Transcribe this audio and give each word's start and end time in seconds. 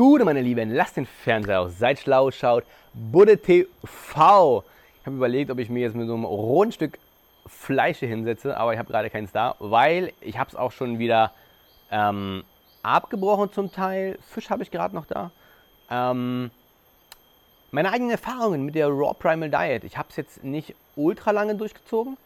Gute, 0.00 0.24
meine 0.24 0.40
Lieben, 0.40 0.70
lasst 0.70 0.96
den 0.96 1.04
Fernseher 1.04 1.60
aus, 1.60 1.78
seid 1.78 1.98
schlau, 1.98 2.30
schaut 2.30 2.64
Budde 2.94 3.36
TV. 3.36 4.64
Ich 4.98 5.06
habe 5.06 5.16
überlegt, 5.16 5.50
ob 5.50 5.58
ich 5.58 5.68
mir 5.68 5.80
jetzt 5.80 5.94
mit 5.94 6.06
so 6.06 6.14
einem 6.14 6.24
rohen 6.24 6.72
Stück 6.72 6.98
Fleisch 7.44 7.98
hier 7.98 8.08
hinsetze, 8.08 8.56
aber 8.56 8.72
ich 8.72 8.78
habe 8.78 8.90
gerade 8.90 9.10
keins 9.10 9.30
da, 9.30 9.56
weil 9.58 10.14
ich 10.22 10.38
habe 10.38 10.48
es 10.48 10.56
auch 10.56 10.72
schon 10.72 10.98
wieder 10.98 11.32
ähm, 11.90 12.44
abgebrochen 12.82 13.52
zum 13.52 13.72
Teil. 13.72 14.18
Fisch 14.26 14.48
habe 14.48 14.62
ich 14.62 14.70
gerade 14.70 14.94
noch 14.94 15.04
da. 15.04 15.32
Ähm, 15.90 16.50
meine 17.70 17.92
eigenen 17.92 18.12
Erfahrungen 18.12 18.64
mit 18.64 18.76
der 18.76 18.88
Raw 18.88 19.12
Primal 19.12 19.50
Diet. 19.50 19.84
Ich 19.84 19.98
habe 19.98 20.08
es 20.08 20.16
jetzt 20.16 20.42
nicht 20.42 20.74
ultra 20.96 21.30
lange 21.30 21.56
durchgezogen. 21.56 22.16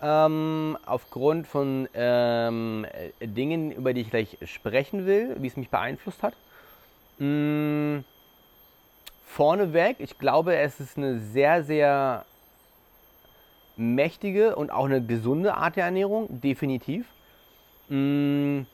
Ähm, 0.00 0.78
aufgrund 0.86 1.48
von 1.48 1.88
ähm, 1.92 2.86
Dingen, 3.20 3.72
über 3.72 3.94
die 3.94 4.02
ich 4.02 4.10
gleich 4.10 4.38
sprechen 4.44 5.06
will, 5.06 5.34
wie 5.40 5.48
es 5.48 5.56
mich 5.56 5.70
beeinflusst 5.70 6.22
hat. 6.22 6.34
Mh, 7.18 8.02
vorneweg, 9.24 9.96
ich 10.00 10.18
glaube, 10.18 10.56
es 10.56 10.80
ist 10.80 10.96
eine 10.96 11.18
sehr, 11.18 11.62
sehr 11.64 12.24
mächtige 13.76 14.56
und 14.56 14.70
auch 14.70 14.86
eine 14.86 15.02
gesunde 15.02 15.54
Art 15.54 15.76
der 15.76 15.84
Ernährung, 15.84 16.40
definitiv. 16.40 17.06
Mh, 17.88 18.64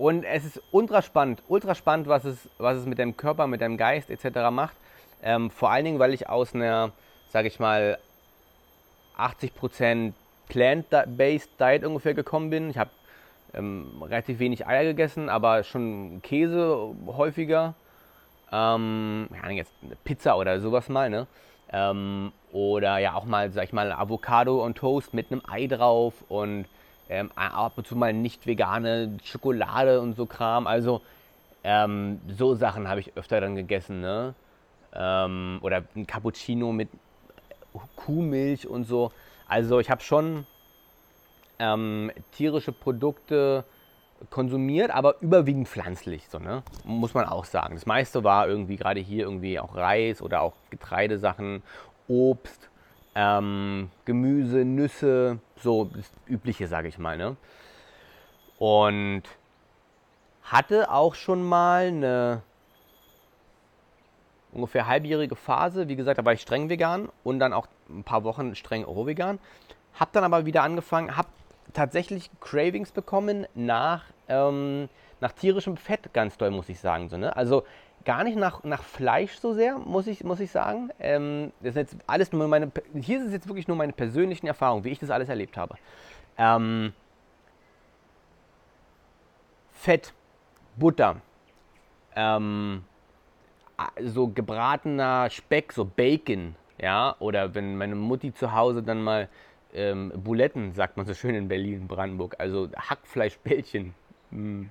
und 0.00 0.24
es 0.24 0.46
ist 0.46 0.62
ultra 0.70 1.02
spannend, 1.02 1.42
ultra 1.46 1.74
spannend, 1.74 2.08
was 2.08 2.24
es, 2.24 2.48
was 2.56 2.78
es 2.78 2.86
mit 2.86 2.98
deinem 2.98 3.18
Körper, 3.18 3.46
mit 3.46 3.60
deinem 3.60 3.76
Geist 3.76 4.08
etc. 4.08 4.50
macht. 4.50 4.74
Ähm, 5.22 5.50
vor 5.50 5.70
allen 5.70 5.84
Dingen, 5.84 5.98
weil 5.98 6.14
ich 6.14 6.26
aus 6.26 6.54
einer, 6.54 6.92
sage 7.28 7.48
ich 7.48 7.60
mal, 7.60 7.98
80% 9.18 10.14
Plant-Based 10.48 11.50
Diet 11.60 11.84
ungefähr 11.84 12.14
gekommen 12.14 12.48
bin. 12.48 12.70
Ich 12.70 12.78
habe 12.78 12.88
ähm, 13.54 14.02
relativ 14.02 14.38
wenig 14.38 14.66
Eier 14.66 14.84
gegessen, 14.84 15.28
aber 15.28 15.64
schon 15.64 16.20
Käse 16.22 16.94
häufiger. 17.06 17.74
Ähm, 18.52 19.28
jetzt 19.50 19.72
eine 19.82 19.96
Pizza 20.04 20.36
oder 20.36 20.60
sowas 20.60 20.88
mal, 20.88 21.10
ne? 21.10 21.26
Ähm, 21.72 22.32
oder 22.52 22.98
ja 22.98 23.14
auch 23.14 23.24
mal, 23.24 23.50
sag 23.52 23.64
ich 23.64 23.72
mal, 23.72 23.92
Avocado 23.92 24.64
und 24.64 24.76
Toast 24.76 25.14
mit 25.14 25.30
einem 25.30 25.42
Ei 25.48 25.66
drauf 25.68 26.14
und 26.28 26.66
ähm, 27.08 27.30
ab 27.36 27.72
und 27.76 27.86
zu 27.86 27.96
mal 27.96 28.12
nicht 28.12 28.46
vegane 28.46 29.18
Schokolade 29.24 30.00
und 30.00 30.16
so 30.16 30.26
Kram. 30.26 30.66
Also 30.66 31.00
ähm, 31.62 32.20
so 32.28 32.54
Sachen 32.54 32.88
habe 32.88 33.00
ich 33.00 33.16
öfter 33.16 33.40
dann 33.40 33.54
gegessen, 33.54 34.00
ne? 34.00 34.34
Ähm, 34.92 35.58
oder 35.62 35.84
ein 35.94 36.06
Cappuccino 36.06 36.72
mit 36.72 36.88
Kuhmilch 37.96 38.66
und 38.66 38.84
so. 38.84 39.12
Also 39.46 39.78
ich 39.78 39.90
habe 39.90 40.02
schon 40.02 40.46
ähm, 41.60 42.10
tierische 42.32 42.72
Produkte 42.72 43.64
konsumiert, 44.28 44.90
aber 44.90 45.14
überwiegend 45.20 45.68
pflanzlich, 45.68 46.28
so, 46.28 46.38
ne? 46.38 46.62
muss 46.84 47.14
man 47.14 47.26
auch 47.26 47.44
sagen. 47.44 47.74
Das 47.74 47.86
meiste 47.86 48.22
war 48.24 48.48
irgendwie 48.48 48.76
gerade 48.76 49.00
hier 49.00 49.24
irgendwie 49.24 49.58
auch 49.58 49.76
Reis 49.76 50.20
oder 50.20 50.42
auch 50.42 50.54
Getreidesachen, 50.70 51.62
Obst, 52.08 52.68
ähm, 53.14 53.90
Gemüse, 54.04 54.64
Nüsse, 54.64 55.38
so 55.56 55.84
das 55.84 56.10
Übliche, 56.26 56.66
sage 56.66 56.88
ich 56.88 56.98
mal. 56.98 57.16
Ne? 57.16 57.36
Und 58.58 59.22
hatte 60.42 60.90
auch 60.90 61.14
schon 61.14 61.42
mal 61.42 61.86
eine 61.86 62.42
ungefähr 64.52 64.86
halbjährige 64.86 65.36
Phase. 65.36 65.88
Wie 65.88 65.96
gesagt, 65.96 66.18
da 66.18 66.24
war 66.24 66.32
ich 66.32 66.42
streng 66.42 66.68
vegan 66.68 67.08
und 67.24 67.38
dann 67.38 67.52
auch 67.52 67.68
ein 67.88 68.04
paar 68.04 68.24
Wochen 68.24 68.54
streng 68.54 68.84
rohvegan. 68.84 69.38
Hab 69.98 70.12
dann 70.12 70.24
aber 70.24 70.46
wieder 70.46 70.62
angefangen, 70.62 71.16
hab 71.16 71.26
tatsächlich 71.72 72.30
Cravings 72.40 72.92
bekommen 72.92 73.46
nach, 73.54 74.04
ähm, 74.28 74.88
nach 75.20 75.32
tierischem 75.32 75.76
Fett, 75.76 76.12
ganz 76.12 76.36
doll, 76.36 76.50
muss 76.50 76.68
ich 76.68 76.80
sagen. 76.80 77.08
So, 77.08 77.16
ne? 77.16 77.34
Also 77.36 77.64
gar 78.04 78.24
nicht 78.24 78.36
nach, 78.36 78.64
nach 78.64 78.82
Fleisch 78.82 79.38
so 79.38 79.52
sehr, 79.52 79.78
muss 79.78 80.06
ich, 80.06 80.24
muss 80.24 80.40
ich 80.40 80.50
sagen. 80.50 80.90
Ähm, 80.98 81.52
das 81.60 81.70
ist 81.70 81.76
jetzt 81.76 81.96
alles 82.06 82.32
nur 82.32 82.48
meine, 82.48 82.70
hier 83.00 83.24
es 83.24 83.32
jetzt 83.32 83.48
wirklich 83.48 83.68
nur 83.68 83.76
meine 83.76 83.92
persönlichen 83.92 84.46
Erfahrungen, 84.46 84.84
wie 84.84 84.90
ich 84.90 84.98
das 84.98 85.10
alles 85.10 85.28
erlebt 85.28 85.56
habe. 85.56 85.76
Ähm, 86.38 86.92
Fett, 89.72 90.12
Butter, 90.76 91.16
ähm, 92.16 92.84
so 94.04 94.28
gebratener 94.28 95.30
Speck, 95.30 95.72
so 95.72 95.84
Bacon, 95.84 96.54
ja, 96.78 97.16
oder 97.18 97.54
wenn 97.54 97.76
meine 97.76 97.94
Mutti 97.94 98.32
zu 98.32 98.52
Hause 98.52 98.82
dann 98.82 99.02
mal 99.02 99.28
ähm, 99.74 100.12
Buletten, 100.14 100.72
sagt 100.74 100.96
man 100.96 101.06
so 101.06 101.14
schön 101.14 101.34
in 101.34 101.48
Berlin, 101.48 101.86
Brandenburg, 101.86 102.36
also 102.38 102.68
Hackfleischbällchen, 102.76 103.94
hm, 104.30 104.70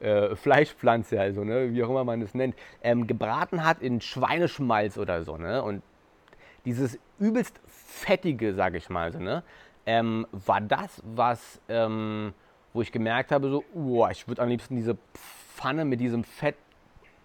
äh, 0.00 0.36
Fleischpflanze, 0.36 1.20
also, 1.20 1.44
ne, 1.44 1.72
wie 1.72 1.82
auch 1.82 1.90
immer 1.90 2.04
man 2.04 2.22
es 2.22 2.34
nennt, 2.34 2.54
ähm, 2.82 3.06
gebraten 3.06 3.64
hat 3.64 3.80
in 3.80 4.00
Schweineschmalz 4.00 4.98
oder 4.98 5.24
so, 5.24 5.36
ne, 5.36 5.62
und 5.62 5.82
dieses 6.64 6.98
übelst 7.18 7.60
fettige, 7.66 8.54
sage 8.54 8.78
ich 8.78 8.88
mal, 8.90 9.12
so, 9.12 9.18
ne, 9.18 9.42
ähm, 9.86 10.26
war 10.32 10.60
das, 10.60 11.02
was, 11.04 11.60
ähm, 11.68 12.32
wo 12.72 12.82
ich 12.82 12.92
gemerkt 12.92 13.32
habe, 13.32 13.48
so, 13.48 13.64
oh, 13.74 14.06
ich 14.08 14.28
würde 14.28 14.42
am 14.42 14.48
liebsten 14.48 14.76
diese 14.76 14.96
Pfanne 15.14 15.84
mit 15.84 16.00
diesem 16.00 16.24
Fett 16.24 16.56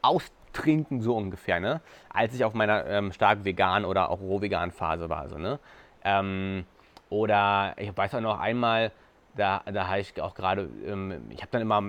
austrinken, 0.02 1.02
so 1.02 1.16
ungefähr, 1.16 1.60
ne, 1.60 1.82
als 2.10 2.34
ich 2.34 2.44
auf 2.44 2.54
meiner 2.54 2.86
ähm, 2.88 3.12
stark 3.12 3.46
vegan 3.46 3.86
oder 3.86 4.10
auch 4.10 4.22
roh 4.22 4.42
vegan 4.42 4.72
Phase 4.72 5.10
war, 5.10 5.30
so, 5.30 5.38
ne, 5.38 5.60
ähm, 6.04 6.66
oder 7.14 7.76
ich 7.78 7.96
weiß 7.96 8.16
auch 8.16 8.22
noch 8.22 8.40
einmal, 8.40 8.92
da, 9.36 9.62
da 9.72 9.88
habe 9.88 10.00
ich 10.00 10.20
auch 10.20 10.34
gerade, 10.34 10.68
ähm, 10.86 11.22
ich 11.30 11.42
habe 11.42 11.50
dann 11.52 11.62
immer 11.62 11.82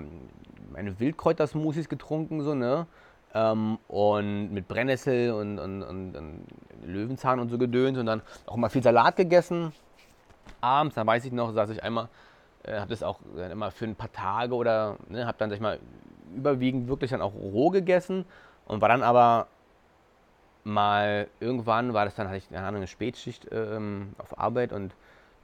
meine 0.70 1.00
Wildkräutersmoothies 1.00 1.88
getrunken, 1.88 2.42
so, 2.42 2.54
ne? 2.54 2.86
Ähm, 3.32 3.78
und 3.88 4.52
mit 4.52 4.68
Brennnessel 4.68 5.32
und, 5.32 5.58
und, 5.58 5.82
und, 5.82 6.14
und, 6.14 6.46
Löwenzahn 6.84 7.40
und 7.40 7.48
so 7.48 7.56
gedöns 7.56 7.96
und 7.96 8.04
dann 8.04 8.20
auch 8.44 8.56
mal 8.56 8.68
viel 8.68 8.82
Salat 8.82 9.16
gegessen. 9.16 9.72
Abends, 10.60 10.94
da 10.94 11.06
weiß 11.06 11.24
ich 11.24 11.32
noch, 11.32 11.52
saß 11.52 11.70
ich 11.70 11.82
einmal, 11.82 12.08
äh, 12.62 12.78
habe 12.78 12.90
das 12.90 13.02
auch 13.02 13.18
dann 13.34 13.50
immer 13.50 13.70
für 13.70 13.86
ein 13.86 13.96
paar 13.96 14.12
Tage 14.12 14.54
oder, 14.54 14.96
ne, 15.08 15.26
habe 15.26 15.38
dann, 15.38 15.48
sag 15.48 15.56
ich 15.56 15.62
mal, 15.62 15.80
überwiegend 16.36 16.86
wirklich 16.86 17.10
dann 17.12 17.22
auch 17.22 17.32
roh 17.32 17.70
gegessen 17.70 18.26
und 18.66 18.82
war 18.82 18.90
dann 18.90 19.02
aber 19.02 19.46
mal 20.64 21.28
irgendwann, 21.40 21.94
war 21.94 22.04
das 22.04 22.14
dann, 22.14 22.26
hatte 22.28 22.36
ich, 22.36 22.50
keine 22.50 22.66
Ahnung, 22.66 22.76
eine 22.76 22.86
Spätschicht 22.88 23.48
ähm, 23.52 24.12
auf 24.18 24.38
Arbeit 24.38 24.72
und 24.72 24.94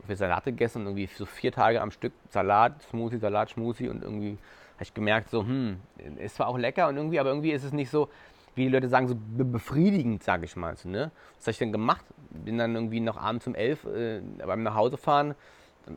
wir 0.06 0.16
Salat 0.16 0.44
gegessen 0.44 0.82
und 0.82 0.88
irgendwie 0.88 1.06
so 1.06 1.26
vier 1.26 1.52
Tage 1.52 1.80
am 1.80 1.90
Stück 1.90 2.12
Salat, 2.28 2.82
Smoothie, 2.82 3.18
Salat, 3.18 3.50
Schmoothie 3.50 3.88
und 3.88 4.02
irgendwie 4.02 4.38
habe 4.74 4.82
ich 4.82 4.94
gemerkt, 4.94 5.30
so, 5.30 5.42
hm, 5.42 5.80
ist 6.18 6.36
zwar 6.36 6.48
auch 6.48 6.58
lecker 6.58 6.88
und 6.88 6.96
irgendwie, 6.96 7.20
aber 7.20 7.30
irgendwie 7.30 7.52
ist 7.52 7.64
es 7.64 7.72
nicht 7.72 7.90
so, 7.90 8.08
wie 8.54 8.64
die 8.64 8.70
Leute 8.70 8.88
sagen, 8.88 9.08
so 9.08 9.16
befriedigend, 9.16 10.22
sage 10.22 10.44
ich 10.44 10.56
mal. 10.56 10.76
So, 10.76 10.88
ne? 10.88 11.10
Was 11.36 11.44
habe 11.44 11.50
ich 11.52 11.58
denn 11.58 11.72
gemacht? 11.72 12.04
Bin 12.30 12.58
dann 12.58 12.74
irgendwie 12.74 13.00
noch 13.00 13.16
abends 13.16 13.46
um 13.46 13.54
elf 13.54 13.84
äh, 13.84 14.20
beim 14.44 14.62
Nachhausefahren, 14.62 15.34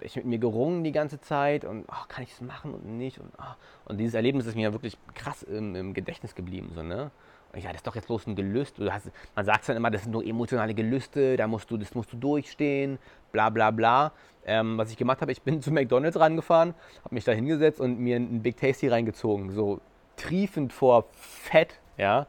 ich 0.01 0.15
mit 0.15 0.25
mir 0.25 0.39
gerungen 0.39 0.83
die 0.83 0.91
ganze 0.91 1.19
Zeit 1.19 1.65
und 1.65 1.85
oh, 1.87 2.05
kann 2.07 2.23
ich 2.23 2.29
das 2.29 2.41
machen 2.41 2.73
und 2.73 2.85
nicht 2.85 3.19
und, 3.19 3.31
oh. 3.37 3.55
und 3.85 3.97
dieses 3.97 4.13
Erlebnis 4.13 4.45
ist 4.45 4.55
mir 4.55 4.73
wirklich 4.73 4.97
krass 5.13 5.43
im, 5.43 5.75
im 5.75 5.93
Gedächtnis 5.93 6.35
geblieben, 6.35 6.71
so, 6.73 6.83
ne? 6.83 7.11
Ja, 7.55 7.69
das 7.69 7.77
ist 7.77 7.87
doch 7.87 7.95
jetzt 7.95 8.07
bloß 8.07 8.27
ein 8.27 8.35
Gelüst. 8.35 8.75
Hast, 8.79 9.11
man 9.35 9.45
sagt 9.45 9.69
dann 9.69 9.77
immer, 9.77 9.91
das 9.91 10.03
sind 10.03 10.11
nur 10.11 10.25
emotionale 10.25 10.73
Gelüste, 10.73 11.37
da 11.37 11.47
musst 11.47 11.69
du, 11.69 11.77
das 11.77 11.93
musst 11.93 12.11
du 12.11 12.17
durchstehen, 12.17 12.97
bla 13.31 13.49
bla 13.49 13.71
bla. 13.71 14.11
Ähm, 14.45 14.77
was 14.77 14.91
ich 14.91 14.97
gemacht 14.97 15.21
habe, 15.21 15.31
ich 15.31 15.41
bin 15.41 15.61
zu 15.61 15.71
McDonalds 15.71 16.19
rangefahren, 16.19 16.73
habe 17.03 17.15
mich 17.15 17.23
da 17.23 17.31
hingesetzt 17.31 17.79
und 17.79 17.99
mir 17.99 18.17
ein 18.17 18.41
Big 18.41 18.57
Tasty 18.57 18.87
reingezogen, 18.87 19.51
so 19.51 19.79
triefend 20.15 20.73
vor 20.73 21.05
Fett, 21.11 21.79
ja. 21.97 22.27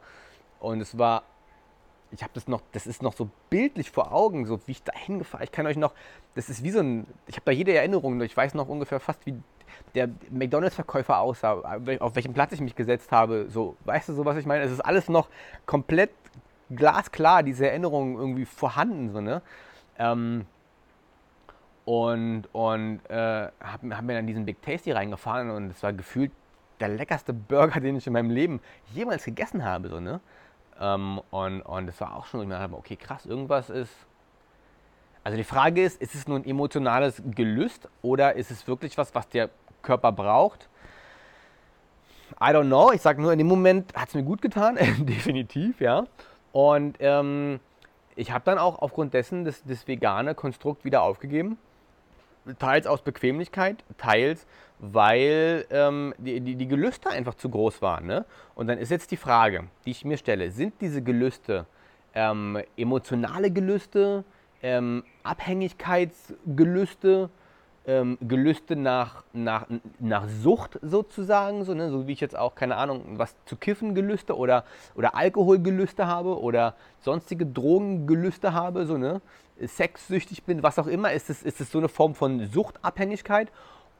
Und 0.59 0.81
es 0.81 0.97
war, 0.97 1.23
ich 2.11 2.21
habe 2.21 2.31
das 2.33 2.47
noch, 2.47 2.61
das 2.71 2.87
ist 2.87 3.01
noch 3.01 3.13
so 3.13 3.29
bildlich 3.49 3.91
vor 3.91 4.13
Augen, 4.13 4.45
so 4.45 4.59
wie 4.67 4.71
ich 4.71 4.83
da 4.83 4.93
hingefahren. 4.93 5.43
Ich 5.43 5.51
kann 5.51 5.67
euch 5.67 5.77
noch, 5.77 5.93
das 6.35 6.49
ist 6.49 6.63
wie 6.63 6.71
so 6.71 6.79
ein, 6.79 7.05
ich 7.27 7.35
habe 7.35 7.45
da 7.45 7.51
jede 7.51 7.73
Erinnerung, 7.73 8.21
ich 8.21 8.35
weiß 8.35 8.53
noch 8.53 8.69
ungefähr 8.69 8.99
fast, 8.99 9.25
wie 9.25 9.35
der 9.93 10.09
McDonalds-Verkäufer 10.31 11.19
aussah, 11.19 11.61
auf 11.99 12.15
welchem 12.15 12.33
Platz 12.33 12.51
ich 12.51 12.61
mich 12.61 12.75
gesetzt 12.75 13.11
habe. 13.11 13.47
So, 13.49 13.75
weißt 13.85 14.09
du 14.09 14.13
so, 14.13 14.25
was 14.25 14.37
ich 14.37 14.45
meine? 14.45 14.63
Es 14.63 14.71
ist 14.71 14.81
alles 14.81 15.09
noch 15.09 15.29
komplett 15.65 16.11
glasklar, 16.69 17.43
diese 17.43 17.67
Erinnerungen 17.67 18.15
irgendwie 18.15 18.45
vorhanden. 18.45 19.11
So, 19.11 19.21
ne? 19.21 19.41
Ähm, 19.97 20.45
und 21.85 22.45
und 22.51 22.99
äh, 23.09 23.49
habe 23.61 23.95
hab 23.95 24.03
mir 24.03 24.15
dann 24.15 24.27
diesen 24.27 24.45
Big 24.45 24.61
Tasty 24.61 24.91
reingefahren 24.91 25.51
und 25.51 25.69
es 25.69 25.83
war 25.83 25.93
gefühlt 25.93 26.31
der 26.79 26.89
leckerste 26.89 27.33
Burger, 27.33 27.79
den 27.79 27.95
ich 27.95 28.07
in 28.07 28.13
meinem 28.13 28.31
Leben 28.31 28.59
jemals 28.93 29.25
gegessen 29.25 29.63
habe. 29.63 29.89
So, 29.89 29.99
ne? 29.99 30.19
Ähm, 30.79 31.21
und, 31.31 31.61
und 31.61 32.01
war 32.01 32.15
auch 32.15 32.25
schon, 32.25 32.43
ich 32.43 32.49
dachte, 32.49 32.75
okay, 32.75 32.95
krass, 32.95 33.25
irgendwas 33.25 33.69
ist. 33.69 33.93
Also 35.25 35.37
die 35.37 35.43
Frage 35.43 35.83
ist, 35.83 35.99
ist 36.03 36.13
es 36.13 36.27
nur 36.27 36.37
ein 36.37 36.45
emotionales 36.45 37.19
Gelüst 37.25 37.89
oder 38.03 38.35
ist 38.35 38.51
es 38.51 38.67
wirklich 38.67 38.95
was, 38.95 39.15
was 39.15 39.27
der 39.27 39.49
Körper 39.81 40.11
braucht. 40.11 40.69
I 42.39 42.49
don't 42.49 42.67
know. 42.67 42.91
Ich 42.91 43.01
sage 43.01 43.19
nur, 43.19 43.31
in 43.31 43.39
dem 43.39 43.47
Moment 43.47 43.91
hat 43.95 44.09
es 44.09 44.13
mir 44.13 44.21
gut 44.21 44.39
getan, 44.43 44.75
definitiv, 44.99 45.81
ja. 45.81 46.05
Und 46.51 46.97
ähm, 46.99 47.59
ich 48.15 48.31
habe 48.31 48.45
dann 48.45 48.59
auch 48.59 48.77
aufgrund 48.77 49.15
dessen 49.15 49.45
das, 49.45 49.63
das 49.63 49.87
vegane 49.87 50.35
Konstrukt 50.35 50.85
wieder 50.85 51.01
aufgegeben. 51.01 51.57
teils 52.59 52.85
aus 52.85 53.01
Bequemlichkeit, 53.01 53.83
teils 53.97 54.45
weil 54.77 55.65
ähm, 55.71 56.13
die, 56.19 56.39
die, 56.39 56.53
die, 56.53 56.67
Gelüste 56.67 57.09
einfach 57.09 57.33
zu 57.33 57.49
groß 57.49 57.81
waren. 57.81 58.05
Ne? 58.05 58.25
Und 58.53 58.67
dann 58.67 58.77
ist 58.77 58.91
jetzt 58.91 59.09
die 59.09 59.17
Frage, 59.17 59.63
die 59.85 59.91
ich 59.91 60.05
mir 60.05 60.17
stelle, 60.17 60.51
sind 60.51 60.75
diese 60.81 61.01
Gelüste 61.01 61.65
ähm, 62.13 62.61
emotionale 62.77 63.49
Gelüste, 63.49 64.23
ähm, 64.65 65.03
Abhängigkeitsgelüste, 65.21 67.29
ähm, 67.85 68.17
Gelüste 68.19 68.75
nach, 68.75 69.23
nach, 69.31 69.67
nach 69.99 70.27
Sucht 70.27 70.79
sozusagen, 70.81 71.63
so, 71.65 71.75
ne? 71.75 71.91
so 71.91 72.07
wie 72.07 72.13
ich 72.13 72.19
jetzt 72.19 72.35
auch, 72.35 72.55
keine 72.55 72.77
Ahnung, 72.77 73.19
was 73.19 73.35
zu 73.45 73.57
kiffen 73.57 73.93
Gelüste 73.93 74.35
oder, 74.35 74.63
oder 74.95 75.13
Alkoholgelüste 75.13 76.07
habe 76.07 76.41
oder 76.41 76.73
sonstige 77.01 77.45
Drogengelüste 77.45 78.53
habe, 78.53 78.87
so, 78.87 78.97
ne? 78.97 79.21
sexsüchtig 79.61 80.45
bin, 80.45 80.63
was 80.63 80.79
auch 80.79 80.87
immer, 80.87 81.13
ist 81.13 81.29
es, 81.29 81.43
ist 81.43 81.61
es 81.61 81.71
so 81.71 81.77
eine 81.77 81.87
Form 81.87 82.15
von 82.15 82.47
Suchtabhängigkeit 82.47 83.49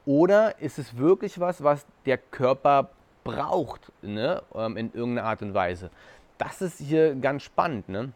oder 0.04 0.60
ist 0.60 0.80
es 0.80 0.96
wirklich 0.96 1.38
was, 1.38 1.62
was 1.62 1.86
der 2.06 2.18
Körper 2.18 2.90
braucht 3.22 3.92
ne? 4.02 4.42
Ähm, 4.52 4.76
in 4.76 4.92
irgendeiner 4.92 5.28
Art 5.28 5.42
und 5.42 5.54
Weise? 5.54 5.92
Das 6.38 6.60
ist 6.60 6.80
hier 6.80 7.14
ganz 7.14 7.44
spannend. 7.44 7.88
Ne? 7.88 8.12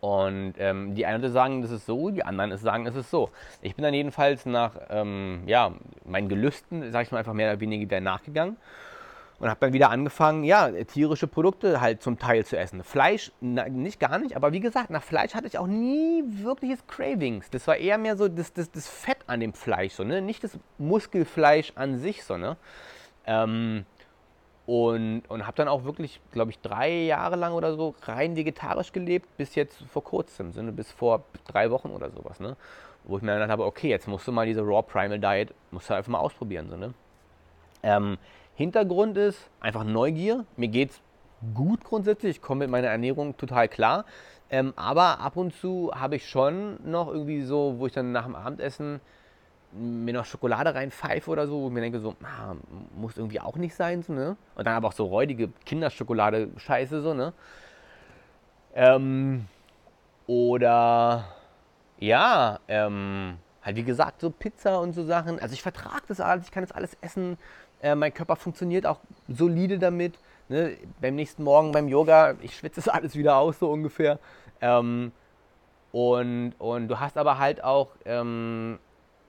Und 0.00 0.54
ähm, 0.58 0.94
die 0.94 1.04
einen 1.04 1.30
sagen, 1.30 1.60
das 1.60 1.70
ist 1.70 1.84
so, 1.84 2.10
die 2.10 2.24
anderen 2.24 2.56
sagen, 2.56 2.86
es 2.86 2.96
ist 2.96 3.10
so. 3.10 3.30
Ich 3.60 3.74
bin 3.76 3.82
dann 3.82 3.92
jedenfalls 3.92 4.46
nach 4.46 4.72
ähm, 4.88 5.42
ja, 5.46 5.72
meinen 6.04 6.28
Gelüsten, 6.28 6.90
sag 6.90 7.06
ich 7.06 7.12
mal, 7.12 7.18
einfach 7.18 7.34
mehr 7.34 7.52
oder 7.52 7.60
weniger 7.60 8.00
nachgegangen 8.00 8.56
und 9.40 9.48
habe 9.48 9.58
dann 9.60 9.72
wieder 9.72 9.90
angefangen, 9.90 10.44
ja, 10.44 10.70
tierische 10.84 11.26
Produkte 11.26 11.80
halt 11.80 12.02
zum 12.02 12.18
Teil 12.18 12.44
zu 12.44 12.58
essen. 12.58 12.84
Fleisch 12.84 13.32
na, 13.40 13.68
nicht 13.68 13.98
gar 13.98 14.18
nicht, 14.18 14.36
aber 14.36 14.52
wie 14.52 14.60
gesagt, 14.60 14.90
nach 14.90 15.02
Fleisch 15.02 15.34
hatte 15.34 15.46
ich 15.46 15.56
auch 15.56 15.66
nie 15.66 16.22
wirkliches 16.26 16.86
Cravings. 16.86 17.48
Das 17.50 17.66
war 17.66 17.76
eher 17.76 17.96
mehr 17.96 18.16
so 18.16 18.28
das, 18.28 18.52
das, 18.52 18.70
das 18.70 18.86
Fett 18.86 19.18
an 19.26 19.40
dem 19.40 19.54
Fleisch, 19.54 19.94
so, 19.94 20.04
ne? 20.04 20.20
nicht 20.20 20.44
das 20.44 20.58
Muskelfleisch 20.78 21.72
an 21.74 21.98
sich. 21.98 22.22
So, 22.22 22.36
ne? 22.36 22.56
Ähm, 23.26 23.86
und, 24.70 25.22
und 25.28 25.48
habe 25.48 25.56
dann 25.56 25.66
auch 25.66 25.82
wirklich, 25.82 26.20
glaube 26.30 26.52
ich, 26.52 26.60
drei 26.60 27.02
Jahre 27.02 27.34
lang 27.34 27.54
oder 27.54 27.74
so 27.74 27.96
rein 28.02 28.36
vegetarisch 28.36 28.92
gelebt, 28.92 29.26
bis 29.36 29.56
jetzt 29.56 29.82
vor 29.92 30.04
kurzem, 30.04 30.52
bis 30.76 30.92
vor 30.92 31.24
drei 31.48 31.72
Wochen 31.72 31.88
oder 31.88 32.08
sowas, 32.12 32.38
ne? 32.38 32.56
Wo 33.02 33.16
ich 33.16 33.22
mir 33.24 33.36
dann 33.36 33.50
habe, 33.50 33.64
okay, 33.64 33.88
jetzt 33.88 34.06
musst 34.06 34.28
du 34.28 34.32
mal 34.32 34.46
diese 34.46 34.60
Raw 34.60 34.82
Primal 34.82 35.18
Diet, 35.18 35.52
musst 35.72 35.90
du 35.90 35.94
einfach 35.94 36.12
mal 36.12 36.20
ausprobieren, 36.20 36.68
so, 36.70 36.76
ne? 36.76 36.94
Ähm, 37.82 38.16
Hintergrund 38.54 39.16
ist 39.16 39.50
einfach 39.58 39.82
Neugier. 39.82 40.44
Mir 40.56 40.68
geht's 40.68 41.00
gut 41.52 41.82
grundsätzlich, 41.82 42.36
ich 42.36 42.42
komme 42.42 42.60
mit 42.60 42.70
meiner 42.70 42.88
Ernährung 42.88 43.36
total 43.36 43.66
klar. 43.66 44.04
Ähm, 44.50 44.72
aber 44.76 45.18
ab 45.18 45.36
und 45.36 45.52
zu 45.52 45.90
habe 45.96 46.14
ich 46.14 46.28
schon 46.28 46.78
noch 46.88 47.08
irgendwie 47.08 47.42
so, 47.42 47.74
wo 47.78 47.88
ich 47.88 47.92
dann 47.92 48.12
nach 48.12 48.26
dem 48.26 48.36
Abendessen 48.36 49.00
mir 49.72 50.14
noch 50.14 50.24
Schokolade 50.24 50.74
reinpfeife 50.74 51.30
oder 51.30 51.46
so, 51.46 51.60
wo 51.62 51.68
ich 51.68 51.72
mir 51.72 51.80
denke, 51.80 52.00
so, 52.00 52.14
ah, 52.22 52.54
muss 52.96 53.16
irgendwie 53.16 53.40
auch 53.40 53.56
nicht 53.56 53.74
sein, 53.74 54.02
so, 54.02 54.12
ne? 54.12 54.36
Und 54.54 54.66
dann 54.66 54.74
aber 54.74 54.88
auch 54.88 54.92
so 54.92 55.04
räudige 55.04 55.50
Kinderschokolade-Scheiße, 55.64 57.02
so, 57.02 57.14
ne? 57.14 57.32
Ähm, 58.74 59.46
oder, 60.26 61.24
ja, 61.98 62.58
ähm, 62.68 63.38
halt 63.62 63.76
wie 63.76 63.82
gesagt, 63.84 64.20
so 64.20 64.30
Pizza 64.30 64.80
und 64.80 64.92
so 64.92 65.04
Sachen. 65.04 65.38
Also 65.38 65.54
ich 65.54 65.62
vertrage 65.62 66.02
das 66.08 66.20
alles, 66.20 66.46
ich 66.46 66.50
kann 66.50 66.62
das 66.62 66.72
alles 66.72 66.96
essen. 67.00 67.36
Äh, 67.82 67.94
mein 67.94 68.14
Körper 68.14 68.36
funktioniert 68.36 68.86
auch 68.86 69.00
solide 69.28 69.78
damit. 69.78 70.18
Ne? 70.48 70.76
Beim 71.00 71.14
nächsten 71.14 71.42
Morgen 71.44 71.72
beim 71.72 71.88
Yoga, 71.88 72.34
ich 72.42 72.56
schwitze 72.56 72.76
das 72.76 72.88
alles 72.88 73.16
wieder 73.16 73.36
aus, 73.36 73.58
so 73.58 73.70
ungefähr. 73.70 74.18
Ähm, 74.60 75.12
und, 75.92 76.52
und 76.58 76.88
du 76.88 77.00
hast 77.00 77.16
aber 77.16 77.38
halt 77.38 77.64
auch 77.64 77.88
ähm, 78.04 78.78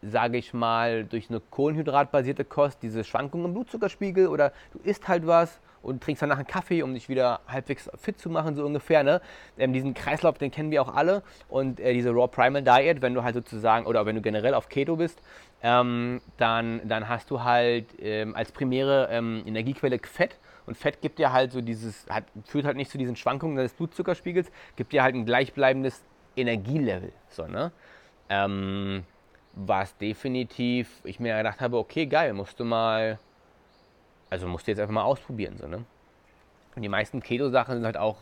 sage 0.01 0.37
ich 0.37 0.53
mal, 0.53 1.05
durch 1.05 1.29
eine 1.29 1.39
kohlenhydratbasierte 1.39 2.45
Kost 2.45 2.81
diese 2.81 3.03
Schwankungen 3.03 3.45
im 3.45 3.53
Blutzuckerspiegel 3.53 4.27
oder 4.27 4.51
du 4.73 4.79
isst 4.79 5.07
halt 5.07 5.27
was 5.27 5.59
und 5.81 6.03
trinkst 6.03 6.21
danach 6.21 6.37
einen 6.37 6.47
Kaffee, 6.47 6.83
um 6.83 6.93
dich 6.93 7.09
wieder 7.09 7.41
halbwegs 7.47 7.89
fit 7.97 8.19
zu 8.19 8.29
machen, 8.29 8.55
so 8.55 8.65
ungefähr. 8.65 9.03
Ne? 9.03 9.21
Ähm, 9.57 9.73
diesen 9.73 9.93
Kreislauf, 9.93 10.37
den 10.37 10.51
kennen 10.51 10.71
wir 10.71 10.81
auch 10.81 10.93
alle. 10.93 11.23
Und 11.49 11.79
äh, 11.79 11.93
diese 11.93 12.11
Raw 12.11 12.27
Primal 12.27 12.61
Diet, 12.61 13.01
wenn 13.01 13.13
du 13.13 13.23
halt 13.23 13.35
sozusagen, 13.35 13.85
oder 13.85 14.05
wenn 14.05 14.15
du 14.15 14.21
generell 14.21 14.53
auf 14.53 14.69
Keto 14.69 14.95
bist, 14.95 15.21
ähm, 15.63 16.21
dann, 16.37 16.87
dann 16.87 17.07
hast 17.09 17.29
du 17.31 17.43
halt 17.43 17.87
ähm, 17.99 18.35
als 18.35 18.51
primäre 18.51 19.07
ähm, 19.11 19.43
Energiequelle 19.45 19.99
Fett. 19.99 20.37
Und 20.65 20.77
Fett 20.77 21.01
gibt 21.01 21.19
dir 21.19 21.33
halt 21.33 21.51
so 21.51 21.61
dieses, 21.61 22.05
hat, 22.09 22.25
führt 22.45 22.65
halt 22.65 22.77
nicht 22.77 22.91
zu 22.91 22.97
diesen 22.97 23.15
Schwankungen 23.15 23.57
des 23.57 23.73
Blutzuckerspiegels, 23.73 24.51
gibt 24.75 24.93
dir 24.93 25.03
halt 25.03 25.15
ein 25.15 25.25
gleichbleibendes 25.25 26.03
Energielevel. 26.35 27.11
So, 27.29 27.47
ne? 27.47 27.71
Ähm, 29.53 29.67
was 29.67 29.97
definitiv, 29.97 31.01
ich 31.03 31.19
mir 31.19 31.37
gedacht 31.37 31.61
habe, 31.61 31.77
okay, 31.77 32.05
geil, 32.05 32.33
musst 32.33 32.59
du 32.59 32.65
mal, 32.65 33.19
also 34.29 34.47
musst 34.47 34.67
du 34.67 34.71
jetzt 34.71 34.79
einfach 34.79 34.93
mal 34.93 35.03
ausprobieren, 35.03 35.57
so, 35.57 35.67
ne? 35.67 35.83
Und 36.75 36.81
die 36.81 36.89
meisten 36.89 37.21
Keto-Sachen 37.21 37.75
sind 37.75 37.85
halt 37.85 37.97
auch, 37.97 38.17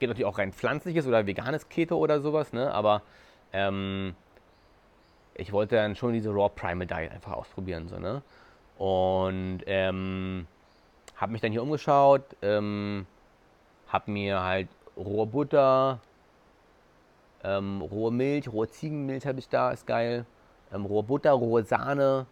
geht 0.00 0.08
natürlich 0.08 0.26
auch 0.26 0.38
rein 0.38 0.52
pflanzliches 0.52 1.06
oder 1.06 1.26
veganes 1.26 1.68
Keto 1.68 1.96
oder 1.96 2.20
sowas, 2.20 2.52
ne? 2.52 2.72
Aber 2.72 3.02
ähm, 3.52 4.14
ich 5.34 5.52
wollte 5.52 5.76
dann 5.76 5.94
schon 5.94 6.12
diese 6.12 6.30
Raw 6.30 6.50
Primal 6.54 6.86
Diet 6.86 7.12
einfach 7.12 7.32
ausprobieren, 7.32 7.88
so, 7.88 7.98
ne? 7.98 8.22
Und 8.78 9.60
ähm, 9.66 10.46
habe 11.16 11.32
mich 11.32 11.40
dann 11.40 11.52
hier 11.52 11.62
umgeschaut, 11.62 12.24
ähm, 12.42 13.06
habe 13.88 14.10
mir 14.10 14.42
halt 14.42 14.68
rohe 14.96 15.26
Butter, 15.26 16.00
ähm, 17.44 17.80
rohe 17.82 18.10
Milch, 18.10 18.48
rohe 18.48 18.68
Ziegenmilch 18.68 19.26
habe 19.26 19.38
ich 19.38 19.48
da, 19.48 19.70
ist 19.70 19.86
geil 19.86 20.26
ähm, 20.72 20.84
rohe 20.86 21.02
Butter, 21.02 21.32
rohe 21.32 21.64
Sahne. 21.64 22.26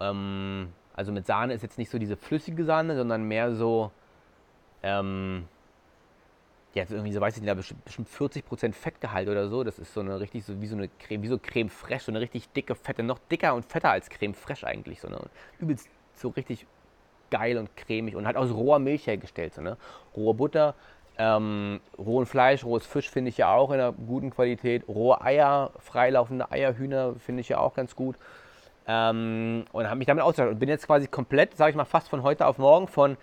Ähm, 0.00 0.72
also 0.94 1.12
mit 1.12 1.26
Sahne 1.26 1.54
ist 1.54 1.62
jetzt 1.62 1.78
nicht 1.78 1.90
so 1.90 1.98
diese 1.98 2.16
flüssige 2.16 2.64
Sahne, 2.64 2.96
sondern 2.96 3.22
mehr 3.24 3.54
so, 3.54 3.90
ähm, 4.82 5.46
ja, 6.74 6.84
irgendwie 6.88 7.12
so, 7.12 7.20
weiß 7.20 7.36
ich 7.36 7.42
nicht, 7.42 7.84
bestimmt 7.84 8.08
40% 8.08 8.72
Fettgehalt 8.72 9.28
oder 9.28 9.48
so. 9.48 9.64
Das 9.64 9.78
ist 9.78 9.92
so 9.94 10.00
eine 10.00 10.20
richtig, 10.20 10.44
so 10.44 10.60
wie 10.60 10.66
so 10.66 10.76
eine 10.76 10.88
Creme, 10.88 11.22
wie 11.22 11.28
so 11.28 11.38
Creme 11.38 11.68
fraiche, 11.68 12.04
so 12.04 12.12
eine 12.12 12.20
richtig 12.20 12.48
dicke, 12.50 12.74
fette, 12.74 13.02
noch 13.02 13.18
dicker 13.30 13.54
und 13.54 13.64
fetter 13.64 13.90
als 13.90 14.10
Creme 14.10 14.34
fraiche 14.34 14.66
eigentlich. 14.66 15.00
So, 15.00 15.08
ne? 15.08 15.18
Übelst 15.58 15.88
so 16.14 16.28
richtig 16.28 16.66
geil 17.30 17.58
und 17.58 17.76
cremig 17.76 18.16
und 18.16 18.26
halt 18.26 18.36
aus 18.36 18.50
roher 18.50 18.78
Milch 18.78 19.06
hergestellt. 19.06 19.54
So, 19.54 19.62
ne? 19.62 19.76
Rohe 20.16 20.34
Butter, 20.34 20.74
ähm, 21.18 21.80
rohen 21.98 22.26
Fleisch, 22.26 22.64
rohes 22.64 22.86
Fisch 22.86 23.10
finde 23.10 23.30
ich 23.30 23.38
ja 23.38 23.52
auch 23.52 23.70
in 23.70 23.80
einer 23.80 23.92
guten 23.92 24.30
Qualität. 24.30 24.86
Rohe 24.86 25.20
Eier, 25.20 25.72
freilaufende 25.78 26.50
Eierhühner 26.50 27.16
finde 27.16 27.40
ich 27.40 27.48
ja 27.48 27.58
auch 27.58 27.74
ganz 27.74 27.96
gut. 27.96 28.16
Ähm, 28.86 29.64
und 29.72 29.86
habe 29.86 29.96
mich 29.96 30.06
damit 30.06 30.22
ausgestattet 30.22 30.54
und 30.54 30.60
bin 30.60 30.68
jetzt 30.68 30.86
quasi 30.86 31.08
komplett, 31.08 31.56
sage 31.56 31.70
ich 31.70 31.76
mal, 31.76 31.84
fast 31.84 32.08
von 32.08 32.22
heute 32.22 32.46
auf 32.46 32.58
morgen 32.58 32.86
von, 32.86 33.16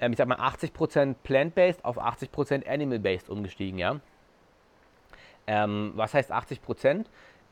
ähm, 0.00 0.12
ich 0.12 0.18
sag 0.18 0.26
mal, 0.26 0.38
80% 0.38 1.14
plant-based 1.22 1.84
auf 1.84 1.98
80% 1.98 2.66
animal-based 2.66 3.28
umgestiegen, 3.28 3.78
ja. 3.78 4.00
Ähm, 5.46 5.92
was 5.94 6.14
heißt 6.14 6.32
80%? 6.32 7.04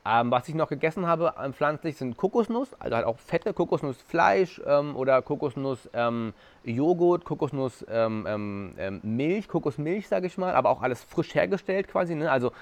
Ähm, 0.06 0.30
was 0.30 0.46
ich 0.49 0.54
noch 0.54 0.68
gegessen 0.68 1.06
habe 1.06 1.32
ähm, 1.42 1.54
pflanzlich 1.54 1.96
sind 1.96 2.18
Kokosnuss, 2.18 2.75
also 2.78 2.94
halt 2.94 3.06
auch 3.06 3.18
fette 3.18 3.54
Kokosnussfleisch 3.54 4.61
ähm, 4.66 4.96
oder 4.96 5.23
Kokosnuss-Joghurt, 5.23 7.23
ähm, 7.23 7.25
Kokosnuss-Milch, 7.25 7.87
ähm, 7.88 8.75
ähm, 8.78 9.42
Kokosmilch, 9.49 10.06
sage 10.06 10.26
ich 10.26 10.37
mal, 10.37 10.54
aber 10.54 10.68
auch 10.68 10.82
alles 10.82 11.02
frisch 11.02 11.34
hergestellt 11.34 11.88
quasi. 11.88 12.14
Ne? 12.14 12.30
Also 12.30 12.52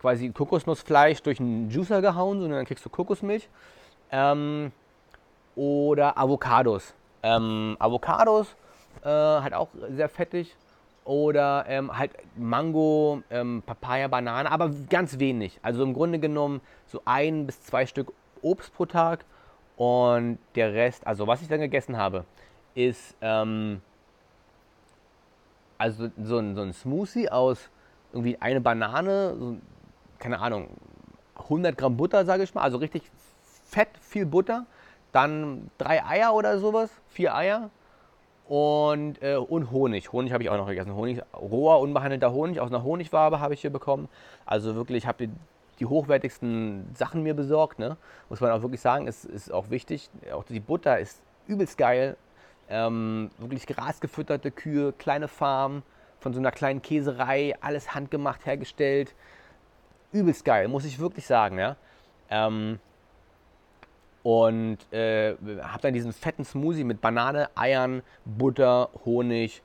quasi 0.00 0.28
Kokosnussfleisch 0.30 1.22
durch 1.22 1.40
einen 1.40 1.70
Juicer 1.70 2.02
gehauen, 2.02 2.42
und 2.42 2.50
dann 2.50 2.66
kriegst 2.66 2.84
du 2.84 2.90
Kokosmilch. 2.90 3.48
oder 5.54 6.18
Avocados. 6.18 6.94
Avocados, 7.22 8.54
äh, 9.02 9.08
halt 9.08 9.54
auch 9.54 9.68
sehr 9.88 10.10
fettig 10.10 10.54
oder 11.04 11.64
ähm, 11.68 11.96
halt 11.96 12.12
Mango, 12.36 13.22
ähm, 13.30 13.62
Papaya, 13.64 14.08
Banane, 14.08 14.50
aber 14.50 14.70
ganz 14.88 15.18
wenig. 15.18 15.58
Also 15.62 15.82
im 15.82 15.94
Grunde 15.94 16.18
genommen 16.18 16.60
so 16.86 17.02
ein 17.04 17.46
bis 17.46 17.62
zwei 17.62 17.86
Stück 17.86 18.12
Obst 18.40 18.74
pro 18.74 18.86
Tag. 18.86 19.24
Und 19.76 20.38
der 20.54 20.74
Rest, 20.74 21.06
also 21.06 21.26
was 21.26 21.42
ich 21.42 21.48
dann 21.48 21.60
gegessen 21.60 21.96
habe, 21.96 22.24
ist 22.74 23.16
ähm, 23.20 23.80
also 25.78 26.10
so 26.22 26.38
ein, 26.38 26.54
so 26.54 26.62
ein 26.62 26.72
Smoothie 26.72 27.28
aus 27.30 27.70
irgendwie 28.12 28.36
eine 28.40 28.60
Banane, 28.60 29.34
so, 29.36 29.56
keine 30.18 30.38
Ahnung, 30.38 30.68
100 31.36 31.76
Gramm 31.76 31.96
Butter, 31.96 32.24
sage 32.24 32.44
ich 32.44 32.54
mal, 32.54 32.62
also 32.62 32.78
richtig 32.78 33.10
fett, 33.68 33.88
viel 34.00 34.26
Butter, 34.26 34.66
dann 35.10 35.70
drei 35.78 36.04
Eier 36.04 36.34
oder 36.34 36.58
sowas, 36.58 36.90
vier 37.08 37.34
Eier, 37.34 37.70
und, 38.48 39.22
äh, 39.22 39.36
und 39.36 39.70
Honig. 39.70 40.12
Honig 40.12 40.32
habe 40.32 40.42
ich 40.42 40.50
auch 40.50 40.56
noch 40.56 40.66
gegessen. 40.66 40.94
Honig, 40.94 41.20
roher, 41.34 41.80
unbehandelter 41.80 42.32
Honig 42.32 42.60
aus 42.60 42.70
einer 42.70 42.82
Honigwabe 42.82 43.40
habe 43.40 43.54
ich 43.54 43.60
hier 43.60 43.70
bekommen. 43.70 44.08
Also 44.44 44.74
wirklich, 44.74 45.04
ich 45.04 45.06
habe 45.06 45.28
die, 45.78 45.86
hochwertigsten 45.86 46.94
Sachen 46.94 47.24
mir 47.24 47.34
besorgt. 47.34 47.80
Ne? 47.80 47.96
Muss 48.28 48.40
man 48.40 48.52
auch 48.52 48.62
wirklich 48.62 48.80
sagen, 48.80 49.08
ist, 49.08 49.24
ist 49.24 49.52
auch 49.52 49.70
wichtig. 49.70 50.10
Auch 50.32 50.44
die 50.44 50.60
Butter 50.60 50.98
ist 51.00 51.20
übelst 51.48 51.76
geil. 51.76 52.16
Ähm, 52.68 53.30
wirklich 53.38 53.66
grasgefütterte 53.66 54.52
Kühe, 54.52 54.92
kleine 54.92 55.26
Farm 55.26 55.82
von 56.20 56.32
so 56.32 56.38
einer 56.38 56.52
kleinen 56.52 56.82
Käserei, 56.82 57.56
alles 57.60 57.94
handgemacht 57.94 58.46
hergestellt. 58.46 59.14
Übelst 60.12 60.44
geil, 60.44 60.68
muss 60.68 60.84
ich 60.84 61.00
wirklich 61.00 61.26
sagen. 61.26 61.58
Ja? 61.58 61.76
Ähm, 62.30 62.78
Und 64.22 64.78
äh, 64.92 65.34
habe 65.62 65.82
dann 65.82 65.94
diesen 65.94 66.12
fetten 66.12 66.44
Smoothie 66.44 66.84
mit 66.84 67.00
Banane, 67.00 67.50
Eiern, 67.56 68.02
Butter, 68.24 68.90
Honig. 69.04 69.62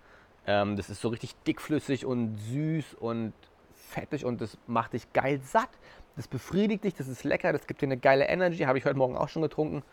Ähm, 0.47 0.75
das 0.75 0.89
ist 0.89 1.01
so 1.01 1.09
richtig 1.09 1.35
dickflüssig 1.43 2.05
und 2.05 2.37
süß 2.37 2.95
und 2.95 3.33
fettig 3.75 4.25
und 4.25 4.41
das 4.41 4.57
macht 4.67 4.93
dich 4.93 5.11
geil 5.13 5.39
satt. 5.43 5.69
Das 6.15 6.27
befriedigt 6.27 6.83
dich, 6.83 6.95
das 6.95 7.07
ist 7.07 7.23
lecker, 7.23 7.53
das 7.53 7.67
gibt 7.67 7.81
dir 7.81 7.85
eine 7.85 7.97
geile 7.97 8.25
Energy. 8.25 8.63
Habe 8.63 8.79
ich 8.79 8.85
heute 8.85 8.97
Morgen 8.97 9.15
auch 9.15 9.29
schon 9.29 9.43
getrunken. 9.43 9.83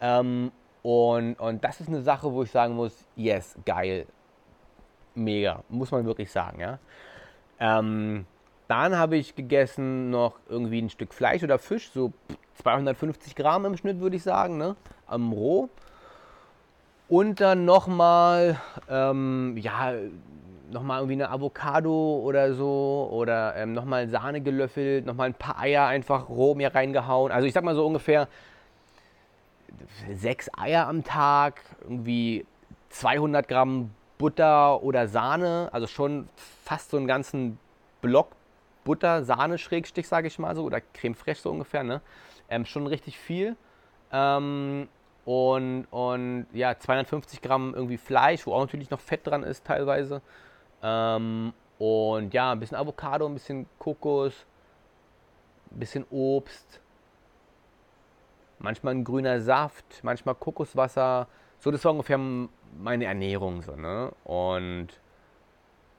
Ähm, 0.00 0.52
und, 0.82 1.34
und 1.36 1.64
das 1.64 1.80
ist 1.80 1.88
eine 1.88 2.02
Sache, 2.02 2.30
wo 2.32 2.42
ich 2.42 2.50
sagen 2.50 2.74
muss, 2.74 3.06
yes, 3.16 3.56
geil, 3.64 4.06
mega, 5.14 5.62
muss 5.68 5.90
man 5.90 6.04
wirklich 6.04 6.30
sagen, 6.30 6.60
ja. 6.60 6.78
Ähm, 7.60 8.26
dann 8.72 8.96
habe 8.96 9.18
ich 9.18 9.34
gegessen 9.34 10.08
noch 10.08 10.36
irgendwie 10.48 10.80
ein 10.80 10.88
Stück 10.88 11.12
Fleisch 11.12 11.42
oder 11.42 11.58
Fisch, 11.58 11.90
so 11.92 12.14
250 12.54 13.36
Gramm 13.36 13.66
im 13.66 13.76
Schnitt, 13.76 14.00
würde 14.00 14.16
ich 14.16 14.22
sagen, 14.22 14.56
ne? 14.56 14.76
Am 15.06 15.30
Roh. 15.30 15.68
Und 17.06 17.42
dann 17.42 17.66
nochmal, 17.66 18.58
ähm, 18.88 19.58
ja, 19.58 19.92
nochmal 20.70 21.00
irgendwie 21.00 21.22
eine 21.22 21.28
Avocado 21.28 22.22
oder 22.24 22.54
so 22.54 23.10
oder 23.12 23.54
ähm, 23.56 23.74
nochmal 23.74 24.08
Sahne 24.08 24.40
gelöffelt, 24.40 25.04
nochmal 25.04 25.26
ein 25.26 25.34
paar 25.34 25.58
Eier 25.58 25.84
einfach 25.84 26.30
roh 26.30 26.54
mir 26.54 26.74
reingehauen. 26.74 27.30
Also 27.30 27.46
ich 27.46 27.52
sag 27.52 27.64
mal 27.64 27.74
so 27.74 27.86
ungefähr 27.86 28.26
sechs 30.14 30.48
Eier 30.56 30.88
am 30.88 31.04
Tag, 31.04 31.60
irgendwie 31.82 32.46
200 32.88 33.46
Gramm 33.46 33.90
Butter 34.16 34.82
oder 34.82 35.08
Sahne, 35.08 35.68
also 35.72 35.86
schon 35.86 36.26
fast 36.64 36.90
so 36.90 36.96
einen 36.96 37.06
ganzen 37.06 37.58
Block 38.00 38.28
Butter, 38.84 39.24
Sahne, 39.24 39.58
Schrägstich, 39.58 40.08
sage 40.08 40.28
ich 40.28 40.38
mal 40.38 40.54
so, 40.54 40.64
oder 40.64 40.80
Creme 40.80 41.14
Fraiche 41.14 41.42
so 41.42 41.50
ungefähr, 41.50 41.82
ne? 41.82 42.00
Ähm, 42.48 42.64
schon 42.66 42.86
richtig 42.86 43.18
viel. 43.18 43.56
Ähm, 44.12 44.88
und, 45.24 45.86
und 45.90 46.46
ja, 46.52 46.78
250 46.78 47.42
Gramm 47.42 47.74
irgendwie 47.74 47.96
Fleisch, 47.96 48.46
wo 48.46 48.54
auch 48.54 48.60
natürlich 48.60 48.90
noch 48.90 49.00
Fett 49.00 49.26
dran 49.26 49.42
ist 49.44 49.64
teilweise. 49.64 50.20
Ähm, 50.82 51.52
und 51.78 52.34
ja, 52.34 52.52
ein 52.52 52.60
bisschen 52.60 52.76
Avocado, 52.76 53.26
ein 53.26 53.34
bisschen 53.34 53.66
Kokos, 53.78 54.46
ein 55.70 55.78
bisschen 55.78 56.04
Obst, 56.10 56.80
manchmal 58.58 58.94
ein 58.94 59.04
grüner 59.04 59.40
Saft, 59.40 60.02
manchmal 60.02 60.34
Kokoswasser. 60.34 61.28
So, 61.58 61.70
das 61.70 61.84
war 61.84 61.92
ungefähr 61.92 62.18
meine 62.18 63.04
Ernährung. 63.04 63.62
So, 63.62 63.76
ne? 63.76 64.12
Und 64.24 64.88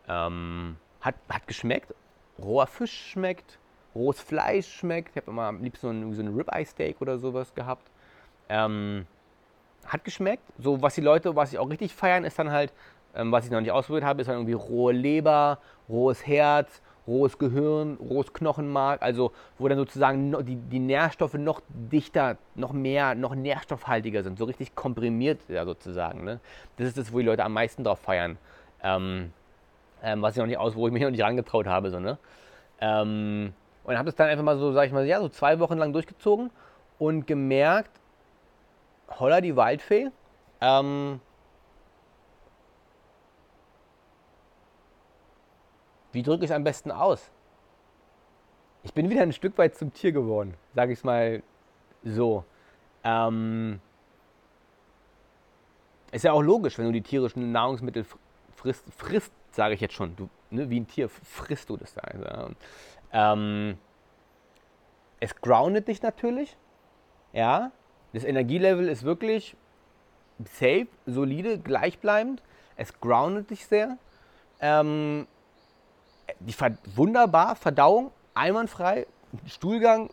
ähm, 0.08 0.78
hat, 1.02 1.16
hat 1.30 1.48
geschmeckt. 1.48 1.94
Roher 2.42 2.68
Fisch 2.68 3.12
schmeckt, 3.12 3.60
rohes 3.96 4.20
Fleisch 4.20 4.68
schmeckt. 4.68 5.12
Ich 5.12 5.18
habe 5.18 5.32
immer 5.32 5.44
am 5.44 5.64
liebsten 5.64 5.88
so 5.88 5.90
ein, 5.94 6.14
so 6.14 6.22
ein 6.22 6.36
Ribeye-Steak 6.36 7.02
oder 7.02 7.18
sowas 7.18 7.54
gehabt. 7.54 7.90
Ähm, 8.50 9.06
hat 9.86 10.04
geschmeckt. 10.04 10.44
So, 10.60 10.82
was 10.82 10.96
die 10.96 11.02
Leute, 11.02 11.36
was 11.36 11.52
sie 11.52 11.60
auch 11.60 11.70
richtig 11.70 11.94
feiern, 11.94 12.24
ist 12.24 12.40
dann 12.40 12.52
halt, 12.52 12.74
ähm, 13.16 13.32
was 13.32 13.46
ich 13.46 13.52
noch 13.52 13.62
nicht 13.62 13.72
ausprobiert 13.72 14.06
habe, 14.06 14.22
ist 14.22 14.28
dann 14.28 14.36
irgendwie 14.36 14.54
rohe 14.54 14.94
Leber, 14.94 15.60
rohes 15.90 16.26
Herz, 16.26 16.82
rohes 17.06 17.38
Gehirn, 17.38 17.98
rohes 17.98 18.32
Knochenmark, 18.34 19.02
also 19.02 19.32
wo 19.58 19.68
dann 19.68 19.78
sozusagen 19.78 20.32
die, 20.46 20.56
die 20.56 20.80
Nährstoffe 20.80 21.34
noch 21.34 21.62
dichter, 21.68 22.38
noch 22.56 22.72
mehr, 22.72 23.14
noch 23.16 23.36
nährstoffhaltiger 23.36 24.24
sind, 24.24 24.40
so 24.40 24.46
richtig 24.46 24.76
komprimiert 24.76 25.42
ja, 25.50 25.66
sozusagen. 25.66 26.24
Ne? 26.24 26.40
Das 26.78 26.88
ist 26.88 26.98
das, 26.98 27.12
wo 27.12 27.20
die 27.20 27.26
Leute 27.26 27.44
am 27.44 27.54
meisten 27.54 27.84
drauf 27.84 28.00
feiern. 28.00 28.38
Ähm, 28.82 29.34
ähm, 30.04 30.22
was 30.22 30.36
ich 30.36 30.40
noch 30.40 30.48
nicht 30.48 30.58
aus, 30.58 30.76
wo 30.76 30.88
ich 30.88 30.94
mich 30.94 31.02
noch 31.02 31.10
nicht 31.10 31.24
rangetraut 31.24 31.66
habe. 31.66 31.90
So, 31.90 32.00
ne? 32.00 32.18
Ähm, 32.80 33.54
und 33.84 33.98
habe 33.98 34.06
das 34.06 34.16
dann 34.16 34.30
einfach 34.30 34.44
mal 34.44 34.58
so, 34.58 34.72
sag 34.72 34.86
ich 34.86 34.94
mal, 34.94 35.06
ja, 35.06 35.20
so 35.20 35.30
zwei 35.30 35.60
Wochen 35.60 35.78
lang 35.78 35.94
durchgezogen 35.94 36.52
und 37.00 37.26
gemerkt, 37.26 37.92
holla 39.20 39.42
die 39.42 39.56
Waldfee, 39.56 40.10
ähm, 40.62 41.20
Wie 46.14 46.22
drücke 46.22 46.46
ich 46.46 46.52
es 46.52 46.56
am 46.56 46.64
besten 46.64 46.92
aus? 46.92 47.32
Ich 48.84 48.94
bin 48.94 49.10
wieder 49.10 49.24
ein 49.24 49.34
Stück 49.34 49.58
weit 49.58 49.76
zum 49.76 49.92
Tier 49.94 50.12
geworden, 50.12 50.54
sage 50.76 50.94
ich 50.94 51.00
es 51.00 51.04
mal 51.04 51.42
so. 52.04 52.46
Ähm, 53.04 53.82
ist 56.12 56.24
ja 56.24 56.32
auch 56.32 56.44
logisch, 56.44 56.78
wenn 56.78 56.86
du 56.86 56.92
die 56.92 57.02
tierischen 57.02 57.52
Nahrungsmittel 57.52 58.06
frisst, 58.56 58.86
frisst 58.96 59.34
sage 59.56 59.74
ich 59.76 59.82
jetzt 59.82 59.94
schon, 59.94 60.16
du, 60.16 60.30
ne, 60.50 60.70
wie 60.70 60.80
ein 60.80 60.88
Tier 60.88 61.10
frisst 61.10 61.70
du 61.70 61.78
das 61.78 61.94
da. 61.94 62.02
Also, 62.02 62.56
ähm, 63.12 63.78
es 65.20 65.36
groundet 65.36 65.88
dich 65.88 66.02
natürlich, 66.02 66.58
ja. 67.32 67.72
Das 68.14 68.24
Energielevel 68.24 68.88
ist 68.90 69.04
wirklich 69.04 69.56
safe, 70.46 70.88
solide, 71.06 71.58
gleichbleibend. 71.58 72.44
Es 72.76 73.00
groundet 73.00 73.50
dich 73.50 73.66
sehr. 73.66 73.98
Ähm, 74.60 75.28
die 76.40 76.56
wunderbar, 76.96 77.56
Verdauung 77.56 78.12
einwandfrei, 78.34 79.08
Stuhlgang 79.46 80.10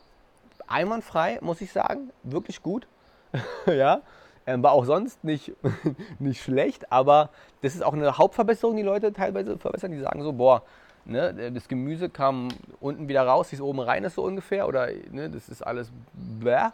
einwandfrei, 0.67 1.39
muss 1.43 1.61
ich 1.61 1.73
sagen, 1.73 2.11
wirklich 2.23 2.63
gut. 2.63 2.87
ja, 3.67 4.03
war 4.47 4.73
auch 4.73 4.85
sonst 4.85 5.23
nicht, 5.25 5.53
nicht 6.19 6.43
schlecht, 6.43 6.91
aber 6.93 7.31
das 7.63 7.75
ist 7.75 7.83
auch 7.83 7.93
eine 7.93 8.19
Hauptverbesserung, 8.19 8.77
die 8.77 8.83
Leute 8.83 9.13
teilweise 9.13 9.59
verbessern. 9.59 9.93
Die 9.93 10.01
sagen 10.01 10.23
so, 10.23 10.33
boah, 10.33 10.63
ne, 11.05 11.53
das 11.53 11.69
Gemüse 11.69 12.09
kam 12.09 12.49
unten 12.81 13.09
wieder 13.09 13.23
raus, 13.27 13.51
wie 13.53 13.57
es 13.57 13.63
oben 13.63 13.81
rein 13.81 14.05
ist 14.05 14.15
so 14.15 14.25
ungefähr, 14.25 14.67
oder 14.67 14.89
ne, 15.11 15.31
das 15.31 15.49
ist 15.49 15.63
alles 15.63 15.91
bäh. 16.13 16.71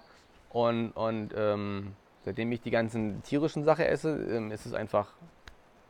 Und, 0.51 0.93
und 0.93 1.35
ähm, 1.37 1.93
seitdem 2.25 2.51
ich 2.53 2.61
die 2.61 2.71
ganzen 2.71 3.23
tierischen 3.23 3.65
Sachen 3.65 3.85
esse, 3.85 4.11
ähm, 4.11 4.53
ist 4.53 4.65
es 4.65 4.73
einfach, 4.73 5.09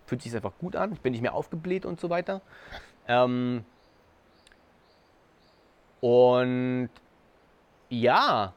fühlt 0.06 0.22
sich 0.22 0.34
einfach 0.34 0.52
gut 0.58 0.76
an. 0.76 0.92
Ich 0.92 1.00
bin 1.00 1.12
nicht 1.12 1.22
mehr 1.22 1.34
aufgebläht 1.34 1.86
und 1.86 2.00
so 2.00 2.10
weiter. 2.10 2.40
Ähm, 3.06 3.64
und 6.00 6.90
ja, 7.88 8.52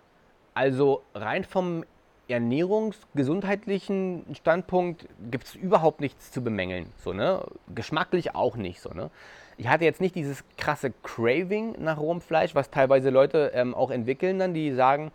also 0.53 1.03
rein 1.13 1.43
vom 1.43 1.83
ernährungsgesundheitlichen 2.29 4.25
Standpunkt 4.33 5.07
gibt 5.31 5.45
es 5.45 5.55
überhaupt 5.55 6.01
nichts 6.01 6.31
zu 6.31 6.43
bemängeln. 6.43 6.91
So, 6.97 7.13
ne? 7.13 7.43
Geschmacklich 7.73 8.35
auch 8.35 8.55
nicht. 8.55 8.81
So, 8.81 8.89
ne? 8.89 9.09
Ich 9.57 9.67
hatte 9.67 9.83
jetzt 9.83 10.01
nicht 10.01 10.15
dieses 10.15 10.43
krasse 10.57 10.93
Craving 11.03 11.75
nach 11.79 11.97
rohem 11.97 12.21
Fleisch, 12.21 12.55
was 12.55 12.69
teilweise 12.69 13.09
Leute 13.09 13.51
ähm, 13.53 13.75
auch 13.75 13.91
entwickeln 13.91 14.39
dann, 14.39 14.53
die 14.53 14.73
sagen, 14.73 15.11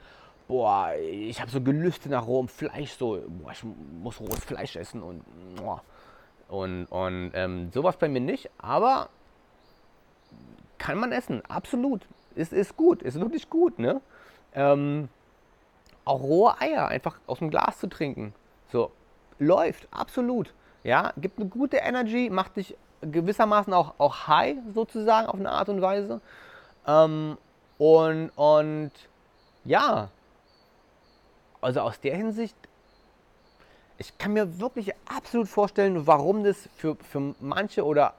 boah, 0.49 0.93
ich 1.01 1.41
habe 1.41 1.51
so 1.51 1.61
Gelüste 1.61 2.09
nach 2.09 2.27
rohem 2.27 2.49
Fleisch, 2.49 2.93
so, 2.93 3.23
boah, 3.27 3.53
ich 3.53 3.65
muss 4.03 4.21
rohes 4.21 4.45
Fleisch 4.45 4.77
essen 4.77 5.03
und 5.03 5.23
boah. 5.57 5.83
und, 6.49 6.87
und 6.87 7.31
ähm, 7.35 7.71
sowas 7.73 7.97
bei 7.97 8.09
mir 8.09 8.21
nicht, 8.21 8.51
aber 8.59 9.09
kann 10.79 10.99
man 10.99 11.13
essen, 11.13 11.43
absolut. 11.49 12.03
Es 12.37 12.53
ist 12.53 12.77
gut, 12.77 13.01
ist 13.03 13.19
wirklich 13.19 13.49
gut, 13.49 13.79
ne? 13.79 14.01
Ähm, 14.55 15.09
auch 16.05 16.21
rohe 16.21 16.61
Eier 16.61 16.89
einfach 16.89 17.19
aus 17.27 17.39
dem 17.39 17.51
Glas 17.51 17.79
zu 17.79 17.89
trinken. 17.89 18.35
So, 18.71 18.91
läuft, 19.39 19.89
absolut. 19.91 20.53
Ja, 20.83 21.13
gibt 21.17 21.39
eine 21.39 21.49
gute 21.49 21.79
Energy, 21.79 22.29
macht 22.31 22.57
dich 22.57 22.77
gewissermaßen 23.01 23.73
auch, 23.73 23.95
auch 23.99 24.29
high 24.29 24.57
sozusagen 24.75 25.27
auf 25.29 25.39
eine 25.39 25.51
Art 25.51 25.69
und 25.69 25.81
Weise. 25.81 26.21
Ähm, 26.87 27.39
und, 27.79 28.31
und 28.37 28.93
ja, 29.65 30.09
also 31.61 31.81
aus 31.81 31.99
der 32.01 32.17
Hinsicht, 32.17 32.57
ich 33.99 34.17
kann 34.19 34.33
mir 34.33 34.61
wirklich 34.61 34.93
absolut 35.07 35.49
vorstellen, 35.49 36.07
warum 36.07 36.45
das 36.45 36.69
für, 36.77 36.97
für 36.97 37.35
manche 37.41 37.85
oder 37.85 38.15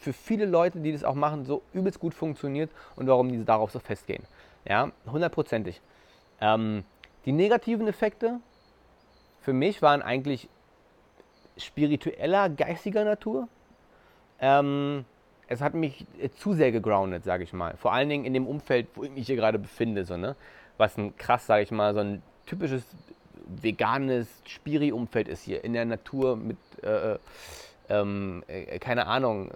für 0.00 0.12
viele 0.12 0.46
Leute, 0.46 0.80
die 0.80 0.92
das 0.92 1.04
auch 1.04 1.14
machen, 1.14 1.44
so 1.44 1.62
übelst 1.72 2.00
gut 2.00 2.14
funktioniert 2.14 2.70
und 2.96 3.06
warum 3.06 3.30
diese 3.30 3.44
darauf 3.44 3.70
so 3.70 3.78
festgehen. 3.78 4.24
Ja, 4.64 4.90
hundertprozentig. 5.06 5.80
Ähm, 6.40 6.84
die 7.24 7.32
negativen 7.32 7.86
Effekte 7.86 8.40
für 9.44 9.52
mich 9.52 9.82
waren 9.82 10.00
eigentlich 10.00 10.48
spiritueller, 11.58 12.48
geistiger 12.48 13.04
Natur. 13.04 13.46
Ähm, 14.40 15.04
es 15.48 15.60
hat 15.60 15.74
mich 15.74 16.06
zu 16.38 16.54
sehr 16.54 16.72
gegroundet, 16.72 17.24
sage 17.24 17.44
ich 17.44 17.52
mal. 17.52 17.76
Vor 17.76 17.92
allen 17.92 18.08
Dingen 18.08 18.24
in 18.24 18.32
dem 18.32 18.46
Umfeld, 18.46 18.88
wo 18.94 19.04
ich 19.04 19.10
mich 19.10 19.26
hier 19.26 19.36
gerade 19.36 19.58
befinde. 19.58 20.06
So, 20.06 20.16
ne? 20.16 20.34
Was 20.78 20.96
ein 20.96 21.14
krass, 21.18 21.46
sage 21.46 21.62
ich 21.62 21.70
mal, 21.70 21.92
so 21.92 22.00
ein 22.00 22.22
typisches 22.46 22.84
veganes 23.46 24.26
Spiri-Umfeld 24.46 25.28
ist 25.28 25.42
hier. 25.42 25.62
In 25.62 25.74
der 25.74 25.84
Natur 25.84 26.36
mit, 26.36 26.56
äh, 26.82 27.12
äh 27.12 27.18
ähm, 27.90 28.42
äh, 28.46 28.78
keine 28.78 29.06
Ahnung, 29.06 29.50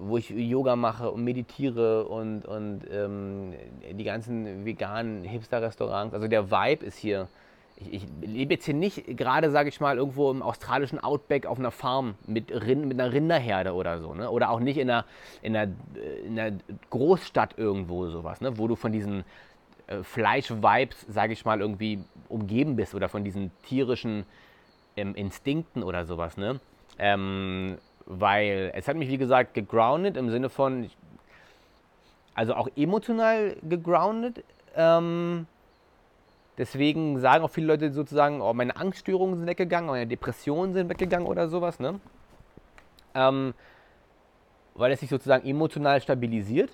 wo 0.00 0.16
ich 0.16 0.30
Yoga 0.30 0.76
mache 0.76 1.10
und 1.10 1.22
meditiere 1.24 2.06
und, 2.06 2.46
und 2.46 2.82
ähm, 2.90 3.52
die 3.92 4.04
ganzen 4.04 4.64
veganen 4.64 5.24
Hipster-Restaurants. 5.24 6.14
Also 6.14 6.26
der 6.26 6.50
Vibe 6.50 6.84
ist 6.84 6.96
hier. 6.96 7.28
Ich, 7.76 7.94
ich 7.94 8.06
lebe 8.20 8.54
jetzt 8.54 8.64
hier 8.64 8.74
nicht 8.74 9.16
gerade, 9.16 9.50
sage 9.50 9.68
ich 9.68 9.80
mal, 9.80 9.96
irgendwo 9.96 10.30
im 10.30 10.42
australischen 10.42 10.98
Outback 10.98 11.46
auf 11.46 11.58
einer 11.58 11.70
Farm 11.70 12.14
mit, 12.26 12.50
Rind, 12.50 12.86
mit 12.86 13.00
einer 13.00 13.12
Rinderherde 13.12 13.72
oder 13.72 14.00
so. 14.00 14.14
Ne? 14.14 14.30
Oder 14.30 14.50
auch 14.50 14.60
nicht 14.60 14.76
in 14.76 14.90
einer, 14.90 15.04
in, 15.42 15.56
einer, 15.56 15.72
in 16.26 16.38
einer 16.38 16.58
Großstadt 16.90 17.56
irgendwo 17.56 18.08
sowas, 18.08 18.40
ne? 18.40 18.58
wo 18.58 18.68
du 18.68 18.76
von 18.76 18.92
diesen 18.92 19.24
äh, 19.86 20.02
Fleisch-Vibes, 20.02 21.06
sage 21.08 21.32
ich 21.32 21.44
mal, 21.44 21.60
irgendwie 21.60 22.02
umgeben 22.28 22.76
bist 22.76 22.94
oder 22.94 23.08
von 23.08 23.24
diesen 23.24 23.50
tierischen 23.62 24.24
ähm, 24.96 25.14
Instinkten 25.14 25.82
oder 25.82 26.04
sowas, 26.04 26.36
ne? 26.36 26.60
Ähm, 26.98 27.78
weil 28.06 28.72
es 28.74 28.88
hat 28.88 28.96
mich, 28.96 29.08
wie 29.08 29.18
gesagt, 29.18 29.54
gegroundet 29.54 30.16
im 30.16 30.30
Sinne 30.30 30.48
von, 30.48 30.90
also 32.34 32.54
auch 32.54 32.68
emotional 32.76 33.56
gegroundet. 33.62 34.44
Ähm, 34.74 35.46
deswegen 36.58 37.20
sagen 37.20 37.44
auch 37.44 37.50
viele 37.50 37.68
Leute 37.68 37.92
sozusagen, 37.92 38.40
oh, 38.40 38.52
meine 38.52 38.76
Angststörungen 38.76 39.36
sind 39.36 39.46
weggegangen, 39.46 39.90
meine 39.90 40.06
Depressionen 40.06 40.72
sind 40.72 40.88
weggegangen 40.88 41.26
oder 41.26 41.48
sowas, 41.48 41.78
ne? 41.80 42.00
Ähm, 43.14 43.54
weil 44.74 44.92
es 44.92 45.00
sich 45.00 45.10
sozusagen 45.10 45.46
emotional 45.46 46.00
stabilisiert. 46.00 46.70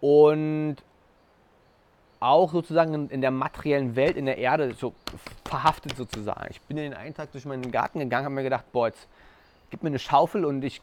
Und 0.00 0.76
auch 2.26 2.52
sozusagen 2.52 3.08
in 3.08 3.20
der 3.20 3.30
materiellen 3.30 3.96
Welt, 3.96 4.16
in 4.16 4.26
der 4.26 4.38
Erde 4.38 4.74
so 4.74 4.92
verhaftet 5.44 5.96
sozusagen. 5.96 6.46
Ich 6.50 6.60
bin 6.62 6.76
in 6.76 6.84
den 6.84 6.94
einen 6.94 7.14
Tag 7.14 7.32
durch 7.32 7.44
meinen 7.44 7.70
Garten 7.70 8.00
gegangen, 8.00 8.24
habe 8.24 8.34
mir 8.34 8.42
gedacht, 8.42 8.64
boah, 8.72 8.88
jetzt 8.88 9.08
gib 9.70 9.82
mir 9.82 9.88
eine 9.88 9.98
Schaufel 9.98 10.44
und 10.44 10.62
ich 10.64 10.80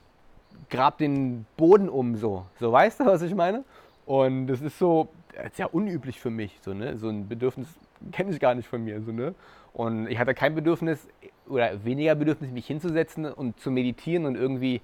grab 0.69 0.97
den 0.97 1.45
Boden 1.57 1.89
um 1.89 2.15
so. 2.15 2.45
So 2.59 2.71
weißt 2.71 3.01
du, 3.01 3.05
was 3.05 3.21
ich 3.21 3.35
meine? 3.35 3.63
Und 4.05 4.47
das 4.47 4.61
ist 4.61 4.79
so, 4.79 5.09
das 5.35 5.47
ist 5.47 5.59
ja 5.59 5.67
unüblich 5.67 6.19
für 6.19 6.29
mich, 6.29 6.57
so, 6.61 6.73
ne? 6.73 6.97
So 6.97 7.09
ein 7.09 7.27
Bedürfnis 7.27 7.67
kenne 8.11 8.31
ich 8.31 8.39
gar 8.39 8.55
nicht 8.55 8.67
von 8.67 8.83
mir, 8.83 9.01
so, 9.01 9.11
ne? 9.11 9.35
Und 9.73 10.07
ich 10.07 10.19
hatte 10.19 10.33
kein 10.33 10.55
Bedürfnis 10.55 11.07
oder 11.47 11.83
weniger 11.83 12.15
Bedürfnis, 12.15 12.51
mich 12.51 12.67
hinzusetzen 12.67 13.25
und 13.25 13.59
zu 13.59 13.71
meditieren 13.71 14.25
und 14.25 14.35
irgendwie 14.35 14.81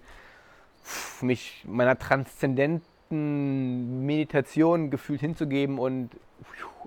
mich 1.21 1.63
meiner 1.67 1.97
transzendenten 1.97 4.05
Meditation 4.05 4.89
gefühlt 4.89 5.21
hinzugeben 5.21 5.79
und 5.79 6.09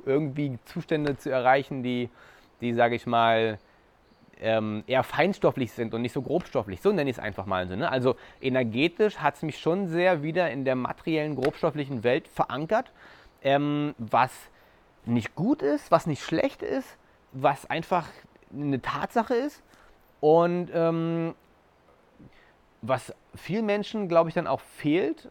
irgendwie 0.04 0.58
Zustände 0.64 1.16
zu 1.16 1.30
erreichen, 1.30 1.82
die, 1.82 2.08
die 2.60 2.72
sage 2.74 2.94
ich 2.94 3.06
mal, 3.06 3.58
ähm, 4.40 4.82
eher 4.86 5.04
feinstofflich 5.04 5.72
sind 5.72 5.94
und 5.94 6.02
nicht 6.02 6.12
so 6.12 6.20
grobstofflich. 6.20 6.80
So 6.80 6.92
nenne 6.92 7.08
ich 7.08 7.16
es 7.16 7.22
einfach 7.22 7.46
mal 7.46 7.68
so. 7.68 7.76
Ne? 7.76 7.90
Also 7.90 8.16
energetisch 8.40 9.18
hat 9.18 9.36
es 9.36 9.42
mich 9.42 9.58
schon 9.58 9.86
sehr 9.88 10.22
wieder 10.22 10.50
in 10.50 10.64
der 10.64 10.74
materiellen, 10.74 11.36
grobstofflichen 11.36 12.02
Welt 12.04 12.28
verankert, 12.28 12.92
ähm, 13.42 13.94
was 13.98 14.32
nicht 15.04 15.34
gut 15.34 15.62
ist, 15.62 15.90
was 15.90 16.06
nicht 16.06 16.22
schlecht 16.22 16.62
ist, 16.62 16.96
was 17.32 17.68
einfach 17.70 18.08
eine 18.52 18.82
Tatsache 18.82 19.34
ist 19.34 19.62
und 20.20 20.70
ähm, 20.74 21.34
was 22.82 23.14
vielen 23.34 23.66
Menschen, 23.66 24.08
glaube 24.08 24.28
ich, 24.28 24.34
dann 24.34 24.46
auch 24.46 24.60
fehlt, 24.60 25.30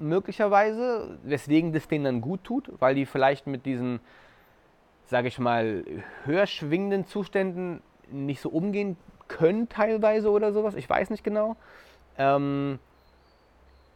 möglicherweise, 0.00 1.18
weswegen 1.22 1.72
das 1.72 1.88
denen 1.88 2.04
dann 2.04 2.20
gut 2.20 2.44
tut, 2.44 2.70
weil 2.78 2.94
die 2.94 3.06
vielleicht 3.06 3.46
mit 3.46 3.66
diesen, 3.66 4.00
sage 5.06 5.28
ich 5.28 5.38
mal, 5.38 5.84
höher 6.24 6.46
schwingenden 6.46 7.06
Zuständen 7.06 7.82
nicht 8.10 8.40
so 8.40 8.48
umgehen 8.48 8.96
können 9.28 9.68
teilweise 9.68 10.30
oder 10.30 10.52
sowas. 10.52 10.74
Ich 10.74 10.88
weiß 10.88 11.10
nicht 11.10 11.24
genau. 11.24 11.56
Ähm, 12.16 12.78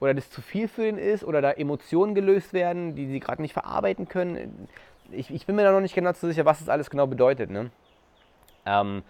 oder 0.00 0.14
das 0.14 0.30
zu 0.30 0.42
viel 0.42 0.68
für 0.68 0.86
ihn 0.86 0.98
ist 0.98 1.24
oder 1.24 1.40
da 1.40 1.52
Emotionen 1.52 2.14
gelöst 2.14 2.52
werden, 2.52 2.94
die 2.94 3.06
sie 3.06 3.20
gerade 3.20 3.40
nicht 3.40 3.52
verarbeiten 3.52 4.08
können. 4.08 4.68
Ich, 5.10 5.30
ich, 5.30 5.46
bin 5.46 5.56
mir 5.56 5.62
da 5.62 5.72
noch 5.72 5.80
nicht 5.80 5.94
genau 5.94 6.12
so 6.12 6.26
sicher, 6.26 6.44
was 6.44 6.58
das 6.58 6.68
alles 6.68 6.90
genau 6.90 7.06
bedeutet. 7.06 7.50
Ne? 7.50 7.70
Ähm, 8.66 9.02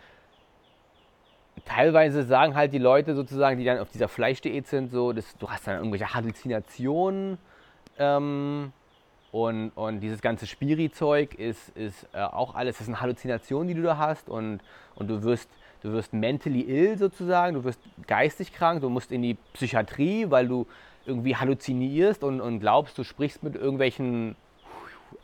teilweise 1.64 2.24
sagen 2.24 2.54
halt 2.54 2.72
die 2.72 2.78
Leute 2.78 3.14
sozusagen, 3.14 3.58
die 3.58 3.64
dann 3.64 3.78
auf 3.78 3.90
dieser 3.90 4.08
Fleischdiät 4.08 4.66
sind, 4.66 4.90
so, 4.90 5.12
dass 5.12 5.36
du 5.38 5.48
hast 5.48 5.66
dann 5.66 5.76
irgendwelche 5.76 6.12
Halluzinationen 6.12 7.38
ähm, 7.98 8.72
und, 9.30 9.70
und 9.70 10.00
dieses 10.00 10.20
ganze 10.20 10.46
Spiri-Zeug 10.46 11.34
ist, 11.34 11.70
ist 11.76 12.08
äh, 12.12 12.20
auch 12.20 12.54
alles, 12.54 12.78
das 12.78 12.86
sind 12.86 13.00
Halluzinationen, 13.00 13.68
die 13.68 13.74
du 13.74 13.82
da 13.82 13.96
hast 13.96 14.28
und, 14.28 14.60
und 14.94 15.08
du 15.08 15.22
wirst 15.22 15.48
du 15.82 15.92
wirst 15.92 16.12
mentally 16.12 16.60
ill 16.62 16.96
sozusagen, 16.96 17.54
du 17.54 17.64
wirst 17.64 17.80
geistig 18.06 18.52
krank, 18.52 18.80
du 18.80 18.88
musst 18.88 19.12
in 19.12 19.22
die 19.22 19.34
Psychiatrie, 19.52 20.30
weil 20.30 20.48
du 20.48 20.66
irgendwie 21.06 21.36
halluzinierst 21.36 22.22
und, 22.22 22.40
und 22.40 22.60
glaubst, 22.60 22.96
du 22.96 23.04
sprichst 23.04 23.42
mit 23.42 23.56
irgendwelchen 23.56 24.36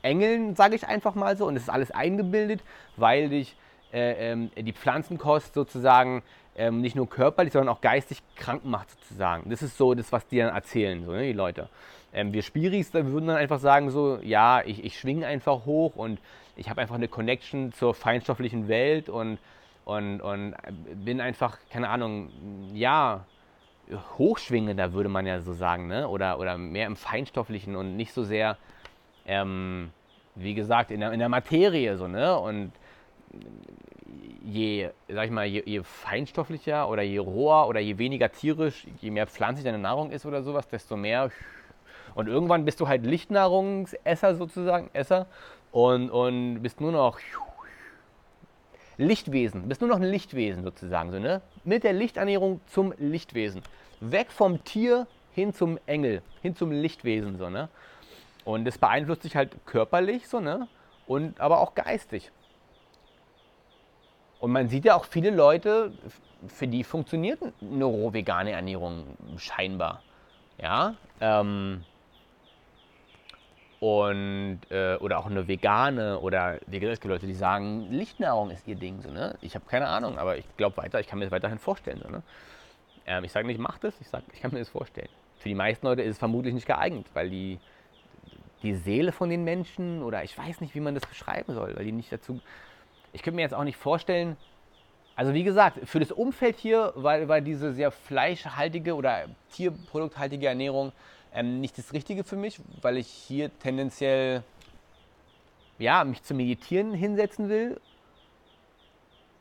Engeln, 0.02 0.54
sage 0.56 0.74
ich 0.74 0.86
einfach 0.86 1.14
mal 1.14 1.36
so, 1.36 1.46
und 1.46 1.56
es 1.56 1.62
ist 1.62 1.68
alles 1.68 1.90
eingebildet, 1.90 2.60
weil 2.96 3.28
dich 3.28 3.56
äh, 3.92 4.32
ähm, 4.32 4.50
die 4.56 4.72
Pflanzenkost 4.72 5.54
sozusagen 5.54 6.22
ähm, 6.56 6.80
nicht 6.80 6.96
nur 6.96 7.08
körperlich, 7.08 7.52
sondern 7.52 7.74
auch 7.74 7.80
geistig 7.80 8.22
krank 8.36 8.64
macht 8.64 8.90
sozusagen. 8.90 9.48
Das 9.48 9.62
ist 9.62 9.78
so 9.78 9.94
das, 9.94 10.12
was 10.12 10.26
die 10.26 10.38
dann 10.38 10.54
erzählen, 10.54 11.04
so, 11.04 11.12
ne, 11.12 11.22
die 11.22 11.32
Leute. 11.32 11.68
Ähm, 12.12 12.32
wir 12.32 12.42
Spiris 12.42 12.92
würden 12.92 13.28
dann 13.28 13.36
einfach 13.36 13.60
sagen 13.60 13.90
so, 13.90 14.18
ja, 14.22 14.62
ich, 14.64 14.84
ich 14.84 14.98
schwinge 14.98 15.26
einfach 15.26 15.64
hoch 15.66 15.94
und 15.96 16.18
ich 16.56 16.68
habe 16.68 16.80
einfach 16.80 16.96
eine 16.96 17.08
Connection 17.08 17.72
zur 17.72 17.94
feinstofflichen 17.94 18.66
Welt 18.66 19.08
und, 19.08 19.38
und, 19.84 20.20
und 20.20 20.54
bin 21.04 21.20
einfach, 21.20 21.58
keine 21.70 21.88
Ahnung, 21.88 22.30
ja, 22.74 23.24
hochschwingender 24.18 24.92
würde 24.92 25.08
man 25.08 25.26
ja 25.26 25.40
so 25.40 25.52
sagen, 25.52 25.86
ne? 25.86 26.08
oder, 26.08 26.38
oder 26.38 26.58
mehr 26.58 26.86
im 26.86 26.96
Feinstofflichen 26.96 27.76
und 27.76 27.96
nicht 27.96 28.12
so 28.12 28.24
sehr, 28.24 28.56
ähm, 29.26 29.90
wie 30.34 30.54
gesagt, 30.54 30.90
in 30.90 31.00
der, 31.00 31.12
in 31.12 31.18
der 31.18 31.28
Materie 31.28 31.96
so, 31.96 32.06
ne? 32.06 32.38
Und 32.38 32.72
je, 34.42 34.90
sag 35.08 35.24
ich 35.26 35.30
mal, 35.30 35.46
je, 35.46 35.62
je, 35.64 35.82
feinstofflicher 35.82 36.88
oder 36.88 37.02
je 37.02 37.18
roher 37.18 37.68
oder 37.68 37.80
je 37.80 37.98
weniger 37.98 38.32
tierisch, 38.32 38.86
je 39.00 39.10
mehr 39.10 39.26
pflanzlich 39.26 39.64
deine 39.64 39.78
Nahrung 39.78 40.10
ist 40.10 40.26
oder 40.26 40.42
sowas, 40.42 40.68
desto 40.68 40.96
mehr. 40.96 41.30
Und 42.14 42.28
irgendwann 42.28 42.64
bist 42.64 42.80
du 42.80 42.88
halt 42.88 43.04
Lichtnahrungsesser 43.04 44.34
sozusagen, 44.34 44.90
Esser 44.92 45.26
und, 45.72 46.10
und 46.10 46.62
bist 46.62 46.80
nur 46.80 46.92
noch 46.92 47.18
Lichtwesen, 48.96 49.68
bist 49.68 49.80
nur 49.80 49.90
noch 49.90 49.96
ein 49.96 50.02
Lichtwesen 50.02 50.64
sozusagen, 50.64 51.12
so, 51.12 51.18
ne? 51.18 51.40
Mit 51.64 51.84
der 51.84 51.92
Lichternährung 51.92 52.60
zum 52.66 52.92
Lichtwesen. 52.98 53.62
Weg 54.00 54.32
vom 54.32 54.64
Tier 54.64 55.06
hin 55.32 55.54
zum 55.54 55.78
Engel, 55.86 56.22
hin 56.42 56.56
zum 56.56 56.72
Lichtwesen, 56.72 57.38
so, 57.38 57.48
ne? 57.48 57.68
Und 58.44 58.64
das 58.64 58.78
beeinflusst 58.78 59.22
sich 59.22 59.36
halt 59.36 59.52
körperlich, 59.66 60.26
so, 60.26 60.40
ne? 60.40 60.66
Und 61.06 61.38
aber 61.40 61.60
auch 61.60 61.74
geistig. 61.74 62.32
Und 64.40 64.52
man 64.52 64.68
sieht 64.68 64.84
ja 64.84 64.94
auch 64.94 65.04
viele 65.04 65.30
Leute, 65.30 65.92
für 66.46 66.68
die 66.68 66.84
funktioniert 66.84 67.40
eine 67.60 67.84
roh-vegane 67.84 68.52
Ernährung 68.52 69.04
scheinbar. 69.36 70.02
Ja. 70.60 70.94
Ähm, 71.20 71.84
und, 73.80 74.60
äh, 74.70 74.96
oder 74.96 75.18
auch 75.18 75.26
eine 75.26 75.46
vegane 75.46 76.18
oder 76.18 76.58
veganische 76.66 77.06
Leute, 77.06 77.26
die 77.26 77.34
sagen, 77.34 77.88
Lichtnahrung 77.90 78.50
ist 78.50 78.66
ihr 78.66 78.74
Ding. 78.74 79.00
So, 79.02 79.10
ne? 79.10 79.36
Ich 79.40 79.54
habe 79.54 79.64
keine 79.68 79.86
Ahnung, 79.86 80.18
aber 80.18 80.36
ich 80.36 80.44
glaube 80.56 80.76
weiter, 80.76 80.98
ich 81.00 81.06
kann 81.06 81.18
mir 81.18 81.26
das 81.26 81.32
weiterhin 81.32 81.58
vorstellen. 81.58 82.00
So, 82.02 82.10
ne? 82.10 82.22
ähm, 83.06 83.24
ich 83.24 83.32
sage 83.32 83.46
nicht, 83.46 83.60
mach 83.60 83.78
das, 83.78 84.00
ich 84.00 84.08
sage, 84.08 84.24
ich 84.32 84.40
kann 84.40 84.52
mir 84.52 84.58
das 84.58 84.68
vorstellen. 84.68 85.08
Für 85.38 85.48
die 85.48 85.54
meisten 85.54 85.86
Leute 85.86 86.02
ist 86.02 86.12
es 86.12 86.18
vermutlich 86.18 86.54
nicht 86.54 86.66
geeignet, 86.66 87.06
weil 87.14 87.30
die, 87.30 87.60
die 88.62 88.74
Seele 88.74 89.12
von 89.12 89.30
den 89.30 89.44
Menschen 89.44 90.02
oder 90.02 90.24
ich 90.24 90.36
weiß 90.36 90.60
nicht, 90.60 90.74
wie 90.74 90.80
man 90.80 90.94
das 90.94 91.06
beschreiben 91.06 91.54
soll, 91.54 91.76
weil 91.76 91.84
die 91.84 91.92
nicht 91.92 92.12
dazu 92.12 92.40
ich 93.12 93.22
könnte 93.22 93.36
mir 93.36 93.42
jetzt 93.42 93.54
auch 93.54 93.64
nicht 93.64 93.76
vorstellen, 93.76 94.36
also 95.16 95.34
wie 95.34 95.42
gesagt, 95.42 95.80
für 95.88 95.98
das 95.98 96.12
Umfeld 96.12 96.58
hier 96.58 96.92
war, 96.94 97.26
war 97.26 97.40
diese 97.40 97.72
sehr 97.72 97.90
fleischhaltige 97.90 98.94
oder 98.94 99.24
tierprodukthaltige 99.50 100.46
Ernährung 100.46 100.92
ähm, 101.32 101.60
nicht 101.60 101.76
das 101.76 101.92
Richtige 101.92 102.24
für 102.24 102.36
mich, 102.36 102.60
weil 102.80 102.96
ich 102.96 103.08
hier 103.08 103.50
tendenziell 103.58 104.44
ja, 105.78 106.04
mich 106.04 106.22
zum 106.22 106.36
Meditieren 106.36 106.92
hinsetzen 106.92 107.48
will 107.48 107.80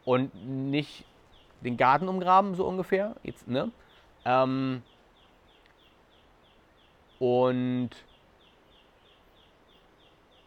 und 0.06 0.34
nicht 0.46 1.06
den 1.62 1.78
Garten 1.78 2.08
umgraben, 2.08 2.56
so 2.56 2.66
ungefähr. 2.66 3.16
Jetzt, 3.24 3.48
ne? 3.48 3.72
Ähm, 4.26 4.84
und 7.20 7.90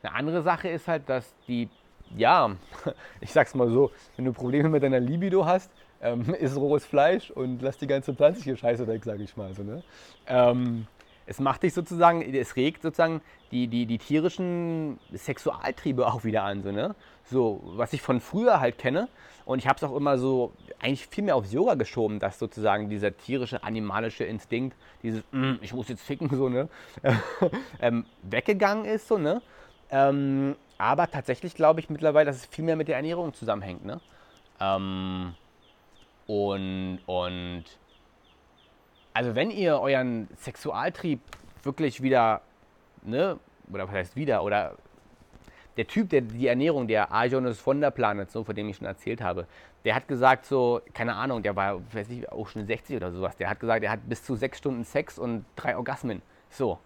eine 0.02 0.14
andere 0.14 0.42
Sache 0.42 0.68
ist 0.68 0.88
halt, 0.88 1.08
dass 1.08 1.34
die 1.46 1.68
ja, 2.16 2.50
ich 3.20 3.32
sag's 3.32 3.54
mal 3.54 3.70
so, 3.70 3.90
wenn 4.16 4.24
du 4.24 4.32
Probleme 4.32 4.68
mit 4.68 4.82
deiner 4.82 5.00
Libido 5.00 5.44
hast, 5.44 5.70
ähm, 6.02 6.34
isst 6.40 6.56
rohes 6.56 6.84
Fleisch 6.84 7.30
und 7.30 7.62
lass 7.62 7.78
die 7.78 7.86
ganze 7.86 8.14
pflanzliche 8.14 8.56
Scheiße 8.56 8.86
weg, 8.86 9.04
sage 9.04 9.22
ich 9.22 9.36
mal 9.36 9.54
so. 9.54 9.62
Ne? 9.62 9.82
Ähm, 10.26 10.86
es 11.26 11.38
macht 11.38 11.62
dich 11.62 11.74
sozusagen, 11.74 12.22
es 12.22 12.56
regt 12.56 12.82
sozusagen 12.82 13.20
die, 13.52 13.68
die, 13.68 13.86
die 13.86 13.98
tierischen 13.98 14.98
Sexualtriebe 15.12 16.06
auch 16.06 16.24
wieder 16.24 16.42
an, 16.42 16.62
so, 16.62 16.72
ne? 16.72 16.96
So, 17.24 17.60
was 17.76 17.92
ich 17.92 18.02
von 18.02 18.20
früher 18.20 18.58
halt 18.58 18.78
kenne. 18.78 19.08
Und 19.44 19.60
ich 19.60 19.68
habe 19.68 19.76
es 19.76 19.84
auch 19.84 19.94
immer 19.94 20.18
so 20.18 20.52
eigentlich 20.80 21.06
viel 21.06 21.22
mehr 21.22 21.36
aufs 21.36 21.52
Yoga 21.52 21.74
geschoben, 21.74 22.18
dass 22.18 22.40
sozusagen 22.40 22.88
dieser 22.88 23.16
tierische, 23.16 23.62
animalische 23.62 24.24
Instinkt, 24.24 24.76
dieses, 25.04 25.22
mm, 25.30 25.54
ich 25.60 25.72
muss 25.72 25.88
jetzt 25.88 26.02
ficken, 26.02 26.28
so, 26.30 26.48
ne? 26.48 26.68
ähm, 27.80 28.06
weggegangen 28.22 28.84
ist, 28.84 29.06
so, 29.06 29.16
ne? 29.16 29.40
Aber 30.80 31.10
tatsächlich 31.10 31.54
glaube 31.54 31.80
ich 31.80 31.90
mittlerweile, 31.90 32.26
dass 32.26 32.36
es 32.36 32.46
viel 32.46 32.64
mehr 32.64 32.74
mit 32.74 32.88
der 32.88 32.96
Ernährung 32.96 33.34
zusammenhängt. 33.34 33.84
Ne? 33.84 34.00
Ähm, 34.60 35.34
und, 36.26 37.00
und 37.04 37.64
also 39.12 39.34
wenn 39.34 39.50
ihr 39.50 39.78
euren 39.78 40.28
Sexualtrieb 40.38 41.20
wirklich 41.64 42.02
wieder 42.02 42.40
ne, 43.02 43.38
oder 43.70 43.88
was 43.88 43.94
heißt 43.94 44.16
wieder, 44.16 44.42
oder 44.42 44.74
der 45.76 45.86
Typ, 45.86 46.08
der 46.08 46.22
die 46.22 46.46
Ernährung, 46.46 46.88
der 46.88 47.12
Arjonas 47.12 47.60
von 47.60 47.82
der 47.82 47.90
Planet, 47.90 48.30
so, 48.30 48.42
von 48.42 48.56
dem 48.56 48.70
ich 48.70 48.76
schon 48.76 48.86
erzählt 48.86 49.20
habe, 49.20 49.46
der 49.84 49.94
hat 49.94 50.08
gesagt 50.08 50.46
so, 50.46 50.80
keine 50.94 51.14
Ahnung, 51.14 51.42
der 51.42 51.56
war, 51.56 51.80
weiß 51.92 52.08
ich, 52.08 52.26
auch 52.32 52.48
schon 52.48 52.64
60 52.64 52.96
oder 52.96 53.12
sowas, 53.12 53.36
der 53.36 53.50
hat 53.50 53.60
gesagt, 53.60 53.84
er 53.84 53.90
hat 53.90 54.08
bis 54.08 54.24
zu 54.24 54.34
sechs 54.34 54.56
Stunden 54.56 54.84
Sex 54.84 55.18
und 55.18 55.44
drei 55.56 55.76
Orgasmen. 55.76 56.22
So. 56.48 56.78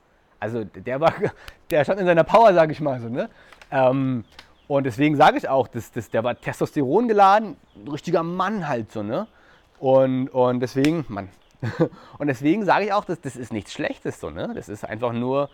Also 0.44 0.62
der 0.62 1.00
war, 1.00 1.14
der 1.70 1.84
stand 1.84 2.00
in 2.00 2.06
seiner 2.06 2.24
Power, 2.24 2.52
sage 2.52 2.72
ich 2.72 2.80
mal 2.80 3.00
so, 3.00 3.08
ne? 3.08 3.30
Ähm, 3.70 4.24
und 4.68 4.84
deswegen 4.84 5.16
sage 5.16 5.38
ich 5.38 5.48
auch, 5.48 5.68
dass, 5.68 5.90
dass, 5.90 6.10
der 6.10 6.22
war 6.22 6.38
Testosteron 6.38 7.08
geladen, 7.08 7.56
ein 7.74 7.88
richtiger 7.88 8.22
Mann 8.22 8.68
halt 8.68 8.92
so, 8.92 9.02
ne? 9.02 9.26
Und, 9.80 10.28
und 10.28 10.60
deswegen, 10.60 11.06
Mann. 11.08 11.30
Und 12.18 12.26
deswegen 12.26 12.66
sage 12.66 12.84
ich 12.84 12.92
auch, 12.92 13.06
dass 13.06 13.22
das 13.22 13.36
ist 13.36 13.50
nichts 13.50 13.72
Schlechtes 13.72 14.20
so, 14.20 14.28
ne? 14.28 14.52
Das 14.54 14.68
ist 14.68 14.84
einfach 14.84 15.14
nur 15.14 15.48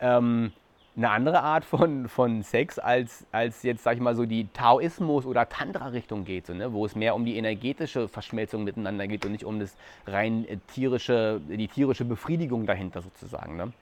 ähm, 0.00 0.52
eine 0.96 1.10
andere 1.10 1.42
Art 1.42 1.64
von, 1.64 2.08
von 2.08 2.42
Sex, 2.42 2.78
als, 2.78 3.26
als 3.32 3.62
jetzt, 3.64 3.82
sag 3.82 3.96
ich 3.96 4.00
mal, 4.00 4.14
so 4.14 4.24
die 4.24 4.48
Taoismus- 4.52 5.26
oder 5.26 5.48
Tantra-Richtung 5.48 6.24
geht, 6.24 6.46
so, 6.46 6.54
ne? 6.54 6.72
wo 6.72 6.86
es 6.86 6.94
mehr 6.94 7.14
um 7.14 7.24
die 7.24 7.36
energetische 7.36 8.08
Verschmelzung 8.08 8.64
miteinander 8.64 9.06
geht 9.06 9.26
und 9.26 9.32
nicht 9.32 9.44
um 9.44 9.58
das 9.58 9.76
rein 10.06 10.46
äh, 10.48 10.58
tierische, 10.72 11.40
die 11.48 11.68
tierische 11.68 12.04
Befriedigung 12.04 12.64
dahinter 12.64 13.02
sozusagen. 13.02 13.56
Ne? 13.56 13.72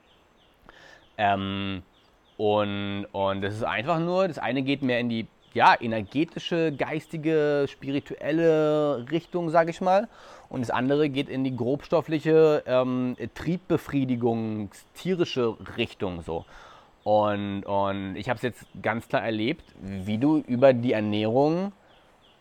Ähm, 1.18 1.82
und, 2.36 3.06
und 3.12 3.42
das 3.42 3.54
ist 3.54 3.64
einfach 3.64 4.00
nur, 4.00 4.28
das 4.28 4.38
eine 4.38 4.62
geht 4.62 4.82
mehr 4.82 4.98
in 4.98 5.08
die 5.08 5.26
ja, 5.54 5.76
energetische, 5.80 6.72
geistige, 6.72 7.66
spirituelle 7.68 9.06
Richtung, 9.10 9.50
sage 9.50 9.70
ich 9.70 9.80
mal. 9.80 10.08
Und 10.48 10.60
das 10.60 10.70
andere 10.70 11.08
geht 11.08 11.28
in 11.28 11.44
die 11.44 11.56
grobstoffliche 11.56 12.64
ähm, 12.66 13.16
Triebbefriedigung, 13.34 14.70
tierische 14.94 15.56
Richtung 15.76 16.22
so. 16.22 16.44
Und, 17.04 17.64
und 17.64 18.16
ich 18.16 18.28
habe 18.28 18.36
es 18.38 18.42
jetzt 18.42 18.66
ganz 18.82 19.08
klar 19.08 19.22
erlebt, 19.22 19.64
wie 19.80 20.18
du 20.18 20.38
über 20.38 20.72
die 20.72 20.92
Ernährung 20.92 21.72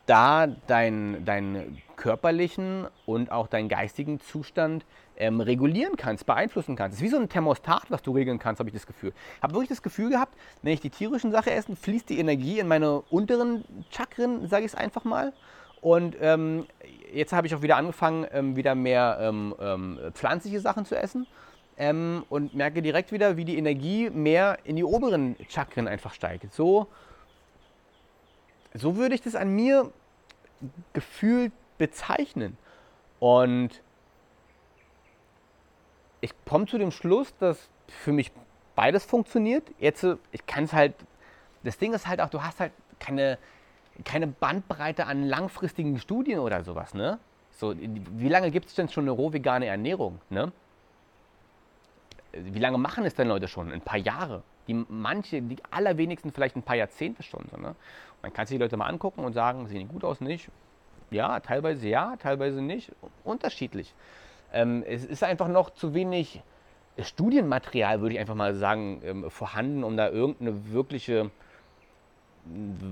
da 0.05 0.47
deinen 0.47 1.23
dein 1.23 1.81
körperlichen 1.95 2.87
und 3.05 3.31
auch 3.31 3.47
deinen 3.47 3.69
geistigen 3.69 4.19
Zustand 4.19 4.85
ähm, 5.17 5.41
regulieren 5.41 5.95
kannst, 5.95 6.25
beeinflussen 6.25 6.75
kannst. 6.75 6.95
Es 6.95 7.01
ist 7.01 7.05
wie 7.05 7.09
so 7.09 7.17
ein 7.17 7.29
Thermostat, 7.29 7.89
was 7.89 8.01
du 8.01 8.11
regeln 8.11 8.39
kannst, 8.39 8.59
habe 8.59 8.69
ich 8.69 8.73
das 8.73 8.87
Gefühl. 8.87 9.13
Ich 9.37 9.43
habe 9.43 9.53
wirklich 9.53 9.69
das 9.69 9.81
Gefühl 9.81 10.09
gehabt, 10.09 10.35
wenn 10.61 10.73
ich 10.73 10.81
die 10.81 10.89
tierischen 10.89 11.31
Sachen 11.31 11.51
esse, 11.51 11.75
fließt 11.75 12.09
die 12.09 12.19
Energie 12.19 12.59
in 12.59 12.67
meine 12.67 13.01
unteren 13.09 13.63
Chakren, 13.91 14.47
sage 14.47 14.65
ich 14.65 14.73
es 14.73 14.75
einfach 14.75 15.03
mal. 15.03 15.33
Und 15.81 16.15
ähm, 16.21 16.65
jetzt 17.13 17.33
habe 17.33 17.45
ich 17.45 17.53
auch 17.53 17.61
wieder 17.61 17.75
angefangen, 17.75 18.25
ähm, 18.31 18.55
wieder 18.55 18.73
mehr 18.73 19.17
ähm, 19.19 19.53
ähm, 19.59 19.99
pflanzliche 20.13 20.59
Sachen 20.59 20.85
zu 20.85 20.97
essen. 20.97 21.27
Ähm, 21.77 22.23
und 22.29 22.53
merke 22.53 22.81
direkt 22.81 23.11
wieder, 23.11 23.35
wie 23.35 23.45
die 23.45 23.57
Energie 23.57 24.09
mehr 24.09 24.59
in 24.63 24.75
die 24.75 24.83
oberen 24.83 25.35
Chakren 25.49 25.87
einfach 25.87 26.13
steigt. 26.13 26.53
So, 26.53 26.87
so 28.73 28.95
würde 28.95 29.15
ich 29.15 29.21
das 29.21 29.35
an 29.35 29.49
mir 29.49 29.91
gefühlt 30.93 31.51
bezeichnen. 31.77 32.57
Und 33.19 33.81
ich 36.23 36.33
komme 36.45 36.65
zu 36.67 36.77
dem 36.77 36.91
Schluss, 36.91 37.35
dass 37.37 37.69
für 37.89 38.13
mich 38.13 38.31
beides 38.75 39.03
funktioniert. 39.03 39.69
Jetzt, 39.77 40.07
ich 40.31 40.45
kann 40.45 40.63
es 40.63 40.71
halt, 40.71 40.95
das 41.63 41.77
Ding 41.77 41.93
ist 41.93 42.07
halt 42.07 42.21
auch, 42.21 42.29
du 42.29 42.41
hast 42.41 42.61
halt 42.61 42.71
keine, 42.97 43.37
keine 44.05 44.27
Bandbreite 44.27 45.05
an 45.05 45.25
langfristigen 45.25 45.99
Studien 45.99 46.39
oder 46.39 46.63
sowas, 46.63 46.93
ne? 46.93 47.19
So, 47.51 47.75
wie 47.77 48.29
lange 48.29 48.51
gibt 48.51 48.67
es 48.67 48.73
denn 48.73 48.87
schon 48.87 49.03
eine 49.03 49.11
roh-vegane 49.11 49.65
Ernährung, 49.65 50.21
ne? 50.29 50.53
Wie 52.31 52.59
lange 52.59 52.77
machen 52.77 53.03
es 53.03 53.15
denn 53.15 53.27
Leute 53.27 53.49
schon? 53.49 53.71
Ein 53.71 53.81
paar 53.81 53.99
Jahre. 53.99 54.43
Die 54.69 54.73
manche, 54.73 55.41
die 55.41 55.57
allerwenigsten 55.71 56.31
vielleicht 56.31 56.55
ein 56.55 56.63
paar 56.63 56.77
Jahrzehnte 56.77 57.21
schon. 57.21 57.45
So, 57.51 57.57
ne? 57.57 57.75
Man 58.21 58.31
kann 58.31 58.47
sich 58.47 58.55
die 58.55 58.63
Leute 58.63 58.77
mal 58.77 58.87
angucken 58.87 59.25
und 59.25 59.33
sagen, 59.33 59.67
sehen 59.67 59.79
die 59.79 59.85
gut 59.85 60.05
aus, 60.05 60.21
nicht? 60.21 60.49
Ja, 61.11 61.41
teilweise 61.41 61.85
ja, 61.89 62.15
teilweise 62.15 62.61
nicht. 62.61 62.93
Unterschiedlich. 63.25 63.93
Ähm, 64.53 64.83
es 64.87 65.03
ist 65.03 65.23
einfach 65.23 65.47
noch 65.47 65.71
zu 65.71 65.93
wenig 65.93 66.41
Studienmaterial, 66.99 68.01
würde 68.01 68.15
ich 68.15 68.21
einfach 68.21 68.35
mal 68.35 68.53
sagen, 68.53 69.01
ähm, 69.03 69.31
vorhanden, 69.31 69.83
um 69.83 69.97
da 69.97 70.09
irgendeine 70.09 70.71
wirkliche, 70.71 71.31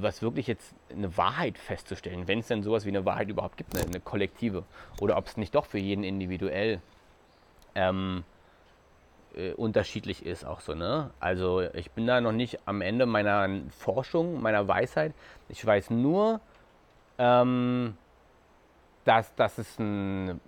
was 0.01 0.21
wirklich 0.21 0.47
jetzt 0.47 0.73
eine 0.89 1.15
Wahrheit 1.17 1.57
festzustellen, 1.57 2.27
wenn 2.27 2.39
es 2.39 2.47
denn 2.47 2.63
sowas 2.63 2.85
wie 2.85 2.89
eine 2.89 3.05
Wahrheit 3.05 3.29
überhaupt 3.29 3.57
gibt, 3.57 3.75
eine, 3.75 3.85
eine 3.85 3.99
kollektive. 3.99 4.63
Oder 4.99 5.17
ob 5.17 5.27
es 5.27 5.37
nicht 5.37 5.53
doch 5.53 5.65
für 5.65 5.77
jeden 5.77 6.03
individuell 6.03 6.81
ähm, 7.75 8.23
äh, 9.35 9.53
unterschiedlich 9.53 10.25
ist 10.25 10.45
auch 10.45 10.61
so, 10.61 10.73
ne? 10.73 11.11
Also 11.19 11.61
ich 11.61 11.91
bin 11.91 12.07
da 12.07 12.21
noch 12.21 12.31
nicht 12.31 12.59
am 12.65 12.81
Ende 12.81 13.05
meiner 13.05 13.47
Forschung, 13.69 14.41
meiner 14.41 14.67
Weisheit. 14.67 15.13
Ich 15.47 15.63
weiß 15.63 15.91
nur, 15.91 16.41
ähm, 17.19 17.95
dass, 19.05 19.33
dass 19.35 19.57
es 19.57 19.79
ein 19.79 20.39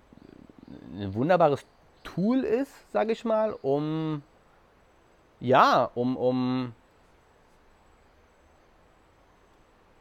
ein 0.98 1.14
wunderbares 1.14 1.66
Tool 2.02 2.40
ist, 2.40 2.92
sage 2.92 3.12
ich 3.12 3.24
mal, 3.24 3.56
um 3.62 4.22
ja, 5.40 5.90
um, 5.94 6.16
um, 6.16 6.72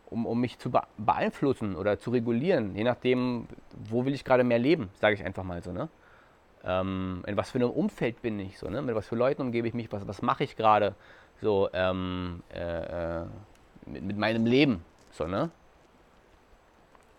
um, 0.10 0.26
um 0.26 0.40
mich 0.40 0.60
zu 0.60 0.72
beeinflussen 0.98 1.76
oder 1.76 2.00
zu 2.00 2.12
regulieren, 2.12 2.76
je 2.76 2.84
nachdem, 2.84 3.48
wo 3.90 4.06
will 4.06 4.14
ich 4.14 4.24
gerade 4.24 4.44
mehr 4.44 4.60
leben, 4.60 4.90
sage 5.02 5.16
ich 5.16 5.26
einfach 5.26 5.44
mal 5.44 5.62
so. 5.64 5.72
Ne? 5.72 5.90
Ähm, 6.64 7.24
in 7.28 7.36
was 7.36 7.52
für 7.52 7.58
einem 7.58 7.72
Umfeld 7.72 8.22
bin 8.22 8.40
ich, 8.40 8.58
so, 8.58 8.70
ne? 8.70 8.82
mit 8.82 8.96
was 8.96 9.08
für 9.08 9.16
Leuten 9.16 9.42
umgebe 9.42 9.68
ich 9.68 9.74
mich, 9.74 9.92
was, 9.92 10.08
was 10.08 10.22
mache 10.22 10.44
ich 10.44 10.56
gerade 10.56 10.96
so 11.42 11.70
ähm, 11.74 12.42
äh, 12.54 13.22
äh, 13.22 13.26
mit, 13.86 14.04
mit, 14.04 14.18
meinem 14.18 14.46
Leben. 14.46 14.84
So, 15.12 15.28
ne? 15.28 15.50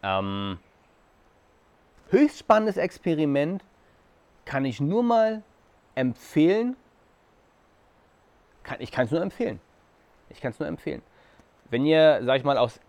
Ähm, 0.02 0.58
höchst 2.14 2.38
spannendes 2.38 2.76
Experiment, 2.76 3.62
kann 4.44 4.64
ich 4.64 4.80
nur 4.80 5.02
mal 5.02 5.42
empfehlen. 5.94 6.76
Kann, 8.62 8.76
ich 8.80 8.90
kann 8.92 9.06
es 9.06 9.10
nur 9.10 9.20
empfehlen. 9.20 9.60
Ich 10.30 10.40
kann 10.40 10.52
es 10.52 10.58
nur 10.58 10.68
empfehlen. 10.68 11.02
Wenn 11.70 11.84
ihr, 11.84 12.20
sag 12.24 12.38
ich 12.38 12.44
mal, 12.44 12.56
aus 12.56 12.80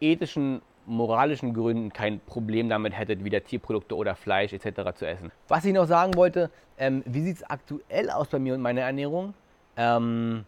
ethischen, 0.00 0.62
moralischen 0.86 1.54
Gründen 1.54 1.92
kein 1.92 2.20
Problem 2.20 2.68
damit 2.68 2.96
hättet, 2.96 3.24
wieder 3.24 3.42
Tierprodukte 3.42 3.94
oder 3.96 4.14
Fleisch 4.14 4.52
etc. 4.52 4.94
zu 4.94 5.06
essen. 5.06 5.30
Was 5.48 5.64
ich 5.64 5.72
noch 5.72 5.86
sagen 5.86 6.14
wollte, 6.14 6.50
ähm, 6.78 7.02
wie 7.06 7.22
sieht 7.22 7.36
es 7.36 7.42
aktuell 7.42 8.10
aus 8.10 8.28
bei 8.28 8.38
mir 8.38 8.54
und 8.54 8.62
meiner 8.62 8.82
Ernährung? 8.82 9.34
Ähm, 9.76 10.44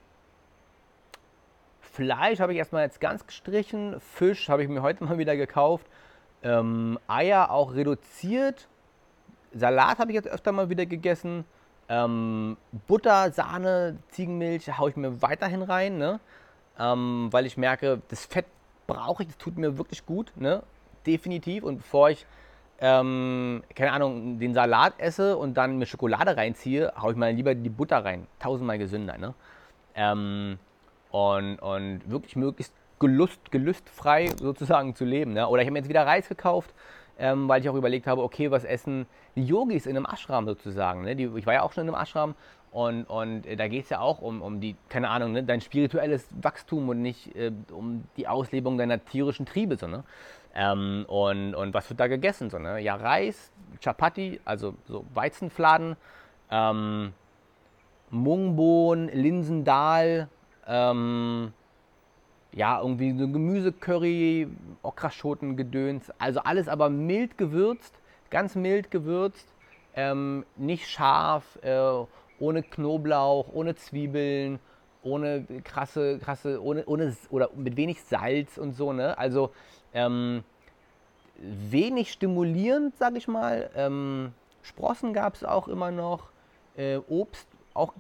Fleisch 1.81 2.41
habe 2.41 2.53
ich 2.53 2.59
erstmal 2.59 2.85
jetzt 2.85 3.01
ganz 3.01 3.27
gestrichen, 3.27 4.01
Fisch 4.01 4.49
habe 4.49 4.63
ich 4.63 4.69
mir 4.69 4.83
heute 4.83 5.05
mal 5.05 5.19
wieder 5.19 5.37
gekauft. 5.37 5.87
Ähm, 6.43 6.99
Eier 7.07 7.51
auch 7.51 7.75
reduziert. 7.75 8.69
Salat 9.53 9.99
habe 9.99 10.13
ich 10.13 10.15
jetzt 10.15 10.29
öfter 10.29 10.53
mal 10.53 10.71
wieder 10.71 10.87
gegessen. 10.87 11.45
Ähm, 11.89 12.57
Butter, 12.87 13.33
Sahne, 13.33 13.99
Ziegenmilch 14.11 14.79
haue 14.79 14.91
ich 14.91 14.97
mir 14.97 15.21
weiterhin 15.23 15.63
rein, 15.63 15.99
ne? 15.99 16.21
Ähm, 16.79 17.29
weil 17.31 17.47
ich 17.47 17.57
merke, 17.57 18.01
das 18.09 18.25
Fett 18.25 18.47
brauche 18.87 19.23
ich, 19.23 19.29
das 19.29 19.39
tut 19.39 19.59
mir 19.59 19.77
wirklich 19.77 20.07
gut, 20.07 20.33
ne? 20.37 20.63
definitiv. 21.07 21.65
Und 21.65 21.79
bevor 21.79 22.11
ich, 22.11 22.27
ähm, 22.81 23.63
keine 23.75 23.93
Ahnung, 23.93 24.39
den 24.39 24.55
Salat 24.55 24.95
esse 24.99 25.37
und 25.37 25.55
dann 25.55 25.79
mir 25.79 25.87
Schokolade 25.87 26.37
reinziehe, 26.37 26.93
haue 27.01 27.13
ich 27.13 27.17
mal 27.17 27.33
lieber 27.33 27.55
die 27.55 27.69
Butter 27.69 28.05
rein. 28.05 28.27
Tausendmal 28.39 28.79
gesünder. 28.79 29.19
Ne? 29.19 29.35
Ähm, 29.95 30.59
und, 31.11 31.59
und 31.59 32.11
wirklich 32.11 32.37
möglichst 32.37 32.75
gelust, 33.01 33.51
gelüstfrei 33.51 34.29
sozusagen 34.39 34.95
zu 34.95 35.05
leben. 35.05 35.33
Ne? 35.33 35.49
Oder 35.49 35.63
ich 35.63 35.67
habe 35.67 35.73
mir 35.73 35.81
jetzt 35.81 35.89
wieder 35.89 36.07
Reis 36.07 36.29
gekauft, 36.29 36.73
ähm, 37.19 37.49
weil 37.49 37.61
ich 37.61 37.69
auch 37.69 37.75
überlegt 37.75 38.07
habe, 38.07 38.23
okay, 38.23 38.51
was 38.51 38.65
essen 38.65 39.07
die 39.35 39.45
Yogis 39.45 39.87
in 39.87 39.97
einem 39.97 40.07
Ashram 40.07 40.47
sozusagen. 40.47 41.03
Ne? 41.03 41.17
Die, 41.17 41.25
ich 41.25 41.47
war 41.47 41.55
ja 41.55 41.63
auch 41.63 41.73
schon 41.73 41.89
in 41.89 41.95
einem 41.95 42.01
Ashram 42.01 42.35
und, 42.73 43.05
und 43.05 43.47
äh, 43.47 43.57
da 43.57 43.67
geht 43.67 43.85
es 43.85 43.91
ja 43.91 44.01
auch 44.01 44.21
um, 44.21 44.43
um 44.43 44.61
die, 44.61 44.77
keine 44.89 45.09
Ahnung, 45.09 45.33
ne? 45.33 45.43
dein 45.43 45.61
spirituelles 45.61 46.29
Wachstum 46.41 46.89
und 46.89 47.03
nicht 47.03 47.35
äh, 47.35 47.51
um 47.73 48.05
die 48.17 48.29
Auslebung 48.29 48.79
deiner 48.79 49.05
tierischen 49.05 49.47
Triebe. 49.47 49.77
So, 49.77 49.89
ne? 49.89 50.05
Ähm, 50.55 51.05
und, 51.09 51.55
und 51.55 51.75
was 51.75 51.89
wird 51.91 52.01
da 52.01 52.07
gegessen? 52.07 52.51
So, 52.51 52.59
ne? 52.59 52.81
Ja, 52.81 52.97
Reis, 52.97 53.51
Chapati, 53.83 54.41
also 54.45 54.75
so 54.87 55.05
Weizenfladen, 55.15 55.97
ähm, 56.51 57.13
Mungbohnen, 58.11 59.09
Linsendahl, 59.09 60.29
ähm, 60.67 61.53
ja, 62.53 62.81
irgendwie 62.81 63.17
so 63.17 63.29
Gemüsecurry, 63.29 64.49
Okraschoten, 64.83 65.57
Gedöns, 65.57 66.11
also 66.19 66.41
alles 66.41 66.69
aber 66.69 66.91
mild 66.91 67.39
gewürzt, 67.39 67.95
ganz 68.31 68.55
mild 68.55 68.91
gewürzt, 68.91 69.47
ähm, 69.95 70.45
nicht 70.57 70.89
scharf, 70.89 71.59
äh, 71.63 72.05
ohne 72.39 72.63
Knoblauch, 72.63 73.53
ohne 73.53 73.75
Zwiebeln, 73.75 74.59
ohne 75.03 75.47
krasse, 75.65 76.19
krasse, 76.19 76.63
ohne, 76.63 76.85
ohne 76.87 77.17
oder 77.31 77.51
mit 77.55 77.77
wenig 77.77 78.03
Salz 78.03 78.59
und 78.59 78.73
so, 78.73 78.93
ne? 78.93 79.17
Also 79.19 79.51
ähm, 79.95 80.45
wenig 81.39 82.13
stimulierend, 82.13 82.97
sag 82.97 83.17
ich 83.17 83.29
mal. 83.29 83.71
Ähm, 83.75 84.33
Sprossen 84.63 85.13
gab 85.13 85.35
es 85.35 85.45
auch 85.45 85.69
immer 85.69 85.91
noch, 85.91 86.31
äh, 86.77 86.99
Obst 87.09 87.49
auch 87.75 87.95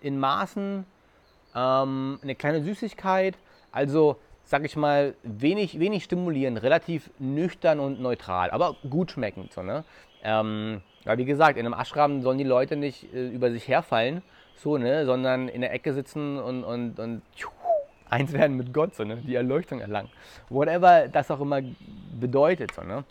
in 0.00 0.18
Maßen, 0.18 0.84
ähm, 1.58 2.18
eine 2.22 2.34
kleine 2.34 2.62
Süßigkeit. 2.62 3.36
Also, 3.72 4.16
sag 4.44 4.64
ich 4.64 4.76
mal, 4.76 5.14
wenig, 5.22 5.78
wenig 5.78 6.04
stimulieren, 6.04 6.56
relativ 6.56 7.10
nüchtern 7.18 7.80
und 7.80 8.00
neutral, 8.00 8.50
aber 8.50 8.76
gut 8.88 9.10
schmeckend. 9.10 9.52
So, 9.52 9.62
ne? 9.62 9.84
Ähm, 10.22 10.80
weil 11.04 11.18
wie 11.18 11.24
gesagt, 11.24 11.58
in 11.58 11.66
einem 11.66 11.78
Ashram 11.78 12.22
sollen 12.22 12.38
die 12.38 12.44
Leute 12.44 12.76
nicht 12.76 13.12
äh, 13.14 13.28
über 13.28 13.50
sich 13.50 13.68
herfallen, 13.68 14.22
so, 14.56 14.78
ne, 14.78 15.06
sondern 15.06 15.48
in 15.48 15.60
der 15.60 15.72
Ecke 15.72 15.92
sitzen 15.92 16.38
und, 16.38 16.64
und, 16.64 16.98
und 16.98 17.22
tschuh, 17.36 17.50
eins 18.10 18.32
werden 18.32 18.56
mit 18.56 18.72
Gott, 18.72 18.94
so, 18.94 19.04
ne, 19.04 19.16
die 19.16 19.34
Erleuchtung 19.34 19.80
erlangen. 19.80 20.10
Whatever 20.48 21.08
das 21.08 21.30
auch 21.30 21.40
immer 21.40 21.60
bedeutet, 22.18 22.72
so, 22.74 22.82
ne. 22.82 23.04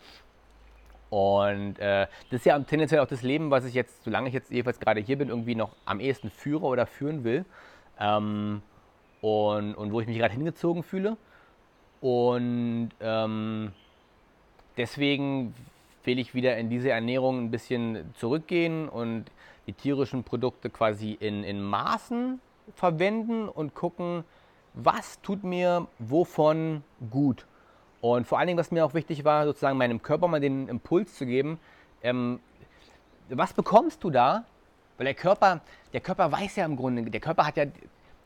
Und 1.10 1.78
äh, 1.78 2.06
das 2.30 2.40
ist 2.40 2.44
ja 2.44 2.58
tendenziell 2.58 3.00
auch 3.00 3.06
das 3.06 3.22
Leben, 3.22 3.50
was 3.50 3.64
ich 3.64 3.72
jetzt, 3.72 4.04
solange 4.04 4.28
ich 4.28 4.34
jetzt 4.34 4.50
jedenfalls 4.50 4.78
gerade 4.78 5.00
hier 5.00 5.16
bin, 5.16 5.30
irgendwie 5.30 5.54
noch 5.54 5.70
am 5.86 6.00
ehesten 6.00 6.30
führe 6.30 6.66
oder 6.66 6.84
führen 6.84 7.24
will. 7.24 7.46
Ähm, 7.98 8.62
und, 9.20 9.74
und 9.74 9.92
wo 9.92 10.00
ich 10.00 10.06
mich 10.06 10.18
gerade 10.18 10.34
hingezogen 10.34 10.82
fühle. 10.82 11.16
Und 12.00 12.90
ähm, 13.00 13.72
deswegen 14.76 15.54
will 16.04 16.18
ich 16.18 16.34
wieder 16.34 16.56
in 16.56 16.70
diese 16.70 16.90
Ernährung 16.90 17.44
ein 17.44 17.50
bisschen 17.50 18.14
zurückgehen 18.14 18.88
und 18.88 19.26
die 19.66 19.72
tierischen 19.72 20.24
Produkte 20.24 20.70
quasi 20.70 21.12
in, 21.12 21.44
in 21.44 21.62
Maßen 21.62 22.40
verwenden 22.74 23.48
und 23.48 23.74
gucken, 23.74 24.24
was 24.74 25.20
tut 25.20 25.44
mir 25.44 25.88
wovon 25.98 26.82
gut. 27.10 27.46
Und 28.00 28.26
vor 28.26 28.38
allen 28.38 28.46
Dingen, 28.46 28.58
was 28.58 28.70
mir 28.70 28.84
auch 28.84 28.94
wichtig 28.94 29.24
war, 29.24 29.44
sozusagen 29.44 29.76
meinem 29.76 30.02
Körper 30.02 30.28
mal 30.28 30.40
den 30.40 30.68
Impuls 30.68 31.14
zu 31.14 31.26
geben, 31.26 31.58
ähm, 32.02 32.38
was 33.28 33.52
bekommst 33.52 34.02
du 34.04 34.10
da? 34.10 34.44
Weil 34.98 35.04
der 35.06 35.14
Körper, 35.14 35.60
der 35.92 36.00
Körper 36.00 36.30
weiß 36.30 36.56
ja 36.56 36.66
im 36.66 36.76
Grunde, 36.76 37.02
der 37.10 37.20
Körper 37.20 37.46
hat 37.46 37.56
ja 37.56 37.64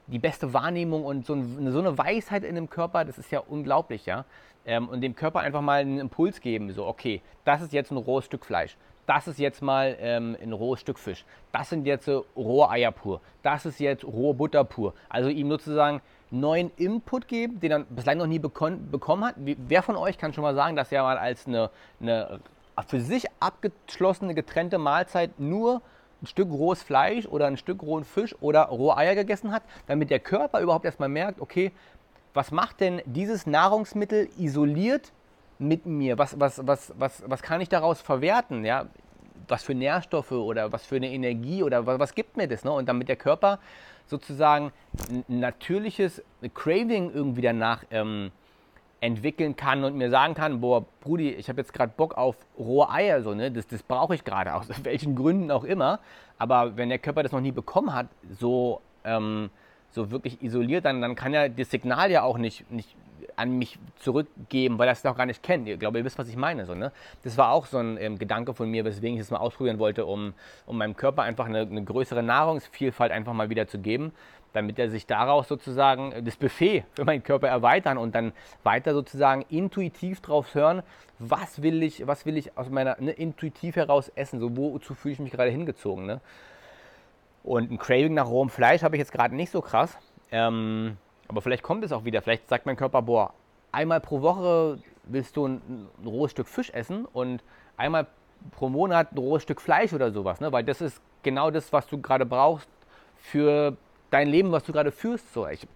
die 0.08 0.18
beste 0.18 0.52
Wahrnehmung 0.52 1.04
und 1.04 1.26
so 1.26 1.34
eine, 1.34 1.70
so 1.70 1.78
eine 1.78 1.96
Weisheit 1.96 2.42
in 2.42 2.56
dem 2.56 2.68
Körper, 2.68 3.04
das 3.04 3.18
ist 3.18 3.30
ja 3.30 3.38
unglaublich, 3.40 4.06
ja. 4.06 4.24
Ähm, 4.64 4.88
und 4.88 5.00
dem 5.00 5.14
Körper 5.14 5.40
einfach 5.40 5.60
mal 5.60 5.80
einen 5.80 5.98
Impuls 5.98 6.40
geben, 6.40 6.72
so, 6.72 6.86
okay, 6.86 7.20
das 7.44 7.62
ist 7.62 7.72
jetzt 7.72 7.90
ein 7.90 7.96
rohes 7.96 8.24
Stück 8.24 8.44
Fleisch, 8.44 8.76
das 9.06 9.28
ist 9.28 9.38
jetzt 9.38 9.60
mal 9.60 9.96
ähm, 10.00 10.36
ein 10.40 10.52
rohes 10.52 10.80
Stück 10.80 10.98
Fisch, 10.98 11.24
das 11.50 11.68
sind 11.68 11.86
jetzt 11.86 12.08
äh, 12.08 12.20
rohe 12.36 12.70
Eier 12.70 12.92
pur, 12.92 13.20
das 13.42 13.66
ist 13.66 13.80
jetzt 13.80 14.04
rohe 14.04 14.34
Butter 14.34 14.64
pur. 14.64 14.94
Also 15.08 15.28
ihm 15.28 15.50
sozusagen 15.50 16.00
neuen 16.30 16.70
Input 16.76 17.28
geben, 17.28 17.60
den 17.60 17.72
er 17.72 17.80
bislang 17.80 18.18
noch 18.18 18.26
nie 18.26 18.38
bekommen 18.38 19.24
hat. 19.24 19.34
Wer 19.36 19.82
von 19.82 19.96
euch 19.96 20.16
kann 20.16 20.32
schon 20.32 20.42
mal 20.42 20.54
sagen, 20.54 20.76
dass 20.76 20.90
er 20.90 21.02
mal 21.02 21.18
als 21.18 21.46
eine, 21.46 21.70
eine 22.00 22.40
für 22.86 23.00
sich 23.00 23.26
abgeschlossene, 23.40 24.34
getrennte 24.34 24.78
Mahlzeit 24.78 25.38
nur 25.38 25.82
ein 26.22 26.26
Stück 26.26 26.50
rohes 26.50 26.82
Fleisch 26.82 27.26
oder 27.26 27.46
ein 27.46 27.56
Stück 27.56 27.82
rohen 27.82 28.04
Fisch 28.04 28.34
oder 28.40 28.64
rohe 28.64 28.96
Eier 28.96 29.14
gegessen 29.14 29.52
hat, 29.52 29.62
damit 29.86 30.10
der 30.10 30.20
Körper 30.20 30.60
überhaupt 30.60 30.84
erstmal 30.84 31.08
merkt, 31.08 31.40
okay, 31.40 31.72
was 32.34 32.50
macht 32.50 32.80
denn 32.80 33.02
dieses 33.04 33.46
Nahrungsmittel 33.46 34.28
isoliert 34.38 35.12
mit 35.58 35.84
mir? 35.84 36.18
Was, 36.18 36.38
was, 36.40 36.66
was, 36.66 36.92
was, 36.96 37.22
was 37.26 37.42
kann 37.42 37.60
ich 37.60 37.68
daraus 37.68 38.00
verwerten? 38.00 38.64
Ja? 38.64 38.86
Was 39.48 39.64
für 39.64 39.74
Nährstoffe 39.74 40.32
oder 40.32 40.72
was 40.72 40.86
für 40.86 40.96
eine 40.96 41.10
Energie 41.10 41.62
oder 41.62 41.86
was, 41.86 41.98
was 41.98 42.14
gibt 42.14 42.36
mir 42.36 42.48
das? 42.48 42.64
Ne? 42.64 42.72
Und 42.72 42.88
damit 42.88 43.08
der 43.08 43.16
Körper 43.16 43.58
sozusagen 44.06 44.72
ein 45.10 45.40
natürliches 45.40 46.22
Craving 46.54 47.12
irgendwie 47.12 47.42
danach 47.42 47.84
ähm, 47.90 48.30
entwickeln 49.02 49.56
kann 49.56 49.82
und 49.82 49.96
mir 49.96 50.10
sagen 50.10 50.34
kann, 50.34 50.60
boah, 50.60 50.84
Brudi, 51.00 51.30
ich 51.30 51.48
habe 51.48 51.60
jetzt 51.60 51.72
gerade 51.72 51.92
Bock 51.96 52.16
auf 52.16 52.36
rohe 52.56 52.88
Eier, 52.88 53.22
so, 53.22 53.34
ne? 53.34 53.50
das, 53.50 53.66
das 53.66 53.82
brauche 53.82 54.14
ich 54.14 54.24
gerade, 54.24 54.54
aus 54.54 54.68
welchen 54.84 55.16
Gründen 55.16 55.50
auch 55.50 55.64
immer. 55.64 55.98
Aber 56.38 56.76
wenn 56.76 56.88
der 56.88 56.98
Körper 56.98 57.24
das 57.24 57.32
noch 57.32 57.40
nie 57.40 57.50
bekommen 57.50 57.92
hat, 57.92 58.06
so, 58.30 58.80
ähm, 59.04 59.50
so 59.90 60.12
wirklich 60.12 60.40
isoliert, 60.40 60.84
dann, 60.84 61.02
dann 61.02 61.16
kann 61.16 61.34
ja 61.34 61.48
das 61.48 61.70
Signal 61.70 62.12
ja 62.12 62.22
auch 62.22 62.38
nicht, 62.38 62.70
nicht 62.70 62.96
an 63.34 63.58
mich 63.58 63.78
zurückgeben, 63.96 64.78
weil 64.78 64.88
er 64.88 64.92
es 64.92 65.02
noch 65.02 65.16
gar 65.16 65.26
nicht 65.26 65.42
kennt. 65.42 65.68
Ich 65.68 65.78
glaube, 65.78 65.98
ihr 65.98 66.04
wisst, 66.04 66.18
was 66.18 66.28
ich 66.28 66.36
meine. 66.36 66.64
So, 66.66 66.74
ne? 66.74 66.92
Das 67.24 67.36
war 67.36 67.50
auch 67.50 67.66
so 67.66 67.78
ein 67.78 67.96
ähm, 67.98 68.18
Gedanke 68.18 68.54
von 68.54 68.70
mir, 68.70 68.84
weswegen 68.84 69.16
ich 69.16 69.22
es 69.22 69.30
mal 69.30 69.38
ausprobieren 69.38 69.78
wollte, 69.78 70.06
um, 70.06 70.34
um 70.66 70.78
meinem 70.78 70.96
Körper 70.96 71.22
einfach 71.22 71.46
eine, 71.46 71.60
eine 71.60 71.82
größere 71.82 72.22
Nahrungsvielfalt 72.22 73.10
einfach 73.10 73.32
mal 73.32 73.50
wieder 73.50 73.66
zu 73.66 73.78
geben, 73.78 74.12
damit 74.52 74.78
er 74.78 74.90
sich 74.90 75.06
daraus 75.06 75.48
sozusagen 75.48 76.24
das 76.24 76.36
Buffet 76.36 76.84
für 76.92 77.04
meinen 77.04 77.22
Körper 77.22 77.48
erweitern 77.48 77.98
und 77.98 78.14
dann 78.14 78.32
weiter 78.62 78.92
sozusagen 78.92 79.44
intuitiv 79.48 80.20
drauf 80.20 80.54
hören, 80.54 80.82
was 81.18 81.62
will 81.62 81.82
ich, 81.82 82.06
was 82.06 82.26
will 82.26 82.36
ich 82.36 82.56
aus 82.56 82.68
meiner 82.68 82.96
ne, 83.00 83.12
intuitiv 83.12 83.76
heraus 83.76 84.10
essen, 84.14 84.40
so 84.40 84.56
wozu 84.56 84.94
fühle 84.94 85.14
ich 85.14 85.20
mich 85.20 85.32
gerade 85.32 85.50
hingezogen. 85.50 86.06
Ne? 86.06 86.20
Und 87.42 87.70
ein 87.70 87.78
Craving 87.78 88.14
nach 88.14 88.28
rohem 88.28 88.50
Fleisch 88.50 88.82
habe 88.82 88.96
ich 88.96 89.00
jetzt 89.00 89.12
gerade 89.12 89.34
nicht 89.34 89.50
so 89.50 89.60
krass. 89.60 89.96
Ähm, 90.30 90.96
aber 91.28 91.42
vielleicht 91.42 91.62
kommt 91.62 91.84
es 91.84 91.92
auch 91.92 92.04
wieder. 92.04 92.22
Vielleicht 92.22 92.48
sagt 92.48 92.66
mein 92.66 92.76
Körper, 92.76 93.02
boah, 93.02 93.32
einmal 93.72 94.00
pro 94.00 94.22
Woche 94.22 94.78
willst 95.04 95.36
du 95.36 95.46
ein, 95.46 95.88
ein 96.00 96.06
rohes 96.06 96.30
Stück 96.30 96.48
Fisch 96.48 96.70
essen 96.70 97.06
und 97.06 97.42
einmal 97.76 98.06
pro 98.52 98.68
Monat 98.68 99.12
ein 99.12 99.18
rohes 99.18 99.42
Stück 99.42 99.60
Fleisch 99.60 99.92
oder 99.92 100.12
sowas. 100.12 100.40
Ne? 100.40 100.52
Weil 100.52 100.64
das 100.64 100.80
ist 100.80 101.00
genau 101.22 101.50
das, 101.50 101.72
was 101.72 101.86
du 101.86 102.00
gerade 102.00 102.26
brauchst 102.26 102.68
für 103.16 103.76
dein 104.12 104.28
Leben, 104.28 104.52
was 104.52 104.62
du 104.64 104.72
gerade 104.72 104.92
führst. 104.92 105.32
So, 105.32 105.48
ich, 105.48 105.66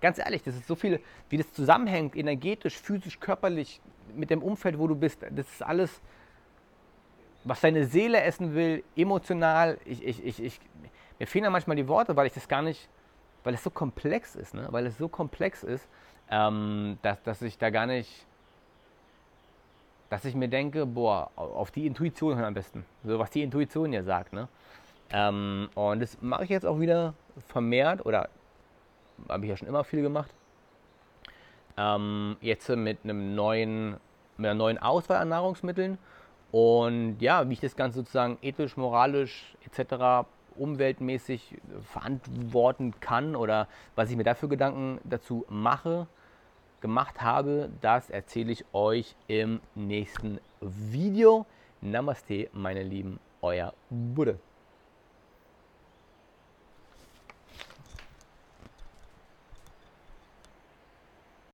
ganz 0.00 0.18
ehrlich, 0.18 0.42
das 0.42 0.56
ist 0.56 0.66
so 0.66 0.74
viel, 0.74 1.00
wie 1.28 1.36
das 1.36 1.52
zusammenhängt, 1.52 2.16
energetisch, 2.16 2.76
physisch, 2.76 3.20
körperlich, 3.20 3.80
mit 4.14 4.30
dem 4.30 4.42
Umfeld, 4.42 4.78
wo 4.78 4.86
du 4.86 4.94
bist. 4.94 5.22
Das 5.22 5.46
ist 5.46 5.62
alles, 5.62 6.00
was 7.44 7.60
deine 7.60 7.86
Seele 7.86 8.20
essen 8.20 8.54
will, 8.54 8.84
emotional. 8.96 9.78
Ich, 9.84 10.04
ich, 10.04 10.24
ich, 10.24 10.42
ich, 10.42 10.60
mir 11.18 11.26
fehlen 11.26 11.44
ja 11.44 11.50
manchmal 11.50 11.76
die 11.76 11.88
Worte, 11.88 12.16
weil 12.16 12.26
ich 12.26 12.32
das 12.32 12.48
gar 12.48 12.62
nicht 12.62 12.88
weil 13.44 13.54
es 13.54 13.62
so 13.62 13.70
komplex 13.70 14.34
ist, 14.34 14.54
ne? 14.54 14.66
weil 14.70 14.86
es 14.86 14.98
so 14.98 15.06
komplex 15.06 15.62
ist, 15.62 15.86
ähm, 16.30 16.98
dass, 17.02 17.22
dass 17.22 17.42
ich 17.42 17.58
da 17.58 17.70
gar 17.70 17.86
nicht, 17.86 18.26
dass 20.10 20.24
ich 20.24 20.34
mir 20.34 20.48
denke, 20.48 20.86
boah, 20.86 21.30
auf 21.36 21.70
die 21.70 21.86
Intuition 21.86 22.34
hören 22.36 22.46
am 22.46 22.54
besten. 22.54 22.84
So 23.04 23.18
was 23.18 23.30
die 23.30 23.42
Intuition 23.42 23.92
ja 23.92 24.02
sagt. 24.02 24.32
Ne? 24.32 24.48
Ähm, 25.10 25.68
und 25.74 26.00
das 26.00 26.20
mache 26.22 26.44
ich 26.44 26.50
jetzt 26.50 26.66
auch 26.66 26.80
wieder 26.80 27.14
vermehrt 27.48 28.04
oder 28.04 28.28
habe 29.28 29.44
ich 29.44 29.50
ja 29.50 29.56
schon 29.56 29.68
immer 29.68 29.84
viel 29.84 30.02
gemacht. 30.02 30.32
Ähm, 31.76 32.36
jetzt 32.40 32.68
mit 32.68 32.98
einem 33.04 33.34
neuen, 33.34 33.96
mit 34.36 34.50
einer 34.50 34.54
neuen 34.54 34.78
Auswahl 34.78 35.18
an 35.18 35.28
Nahrungsmitteln 35.28 35.98
und 36.52 37.16
ja, 37.20 37.48
wie 37.48 37.54
ich 37.54 37.60
das 37.60 37.76
Ganze 37.76 37.98
sozusagen 37.98 38.38
ethisch, 38.42 38.76
moralisch 38.76 39.56
etc 39.64 40.26
umweltmäßig 40.56 41.56
verantworten 41.82 42.94
kann 43.00 43.36
oder 43.36 43.68
was 43.94 44.10
ich 44.10 44.16
mir 44.16 44.24
dafür 44.24 44.48
Gedanken 44.48 45.00
dazu 45.04 45.44
mache, 45.48 46.06
gemacht 46.80 47.22
habe, 47.22 47.70
das 47.80 48.10
erzähle 48.10 48.52
ich 48.52 48.64
euch 48.72 49.16
im 49.26 49.60
nächsten 49.74 50.38
Video. 50.60 51.46
Namaste, 51.80 52.48
meine 52.52 52.82
Lieben, 52.82 53.18
euer 53.42 53.72
Buddha. 53.90 54.34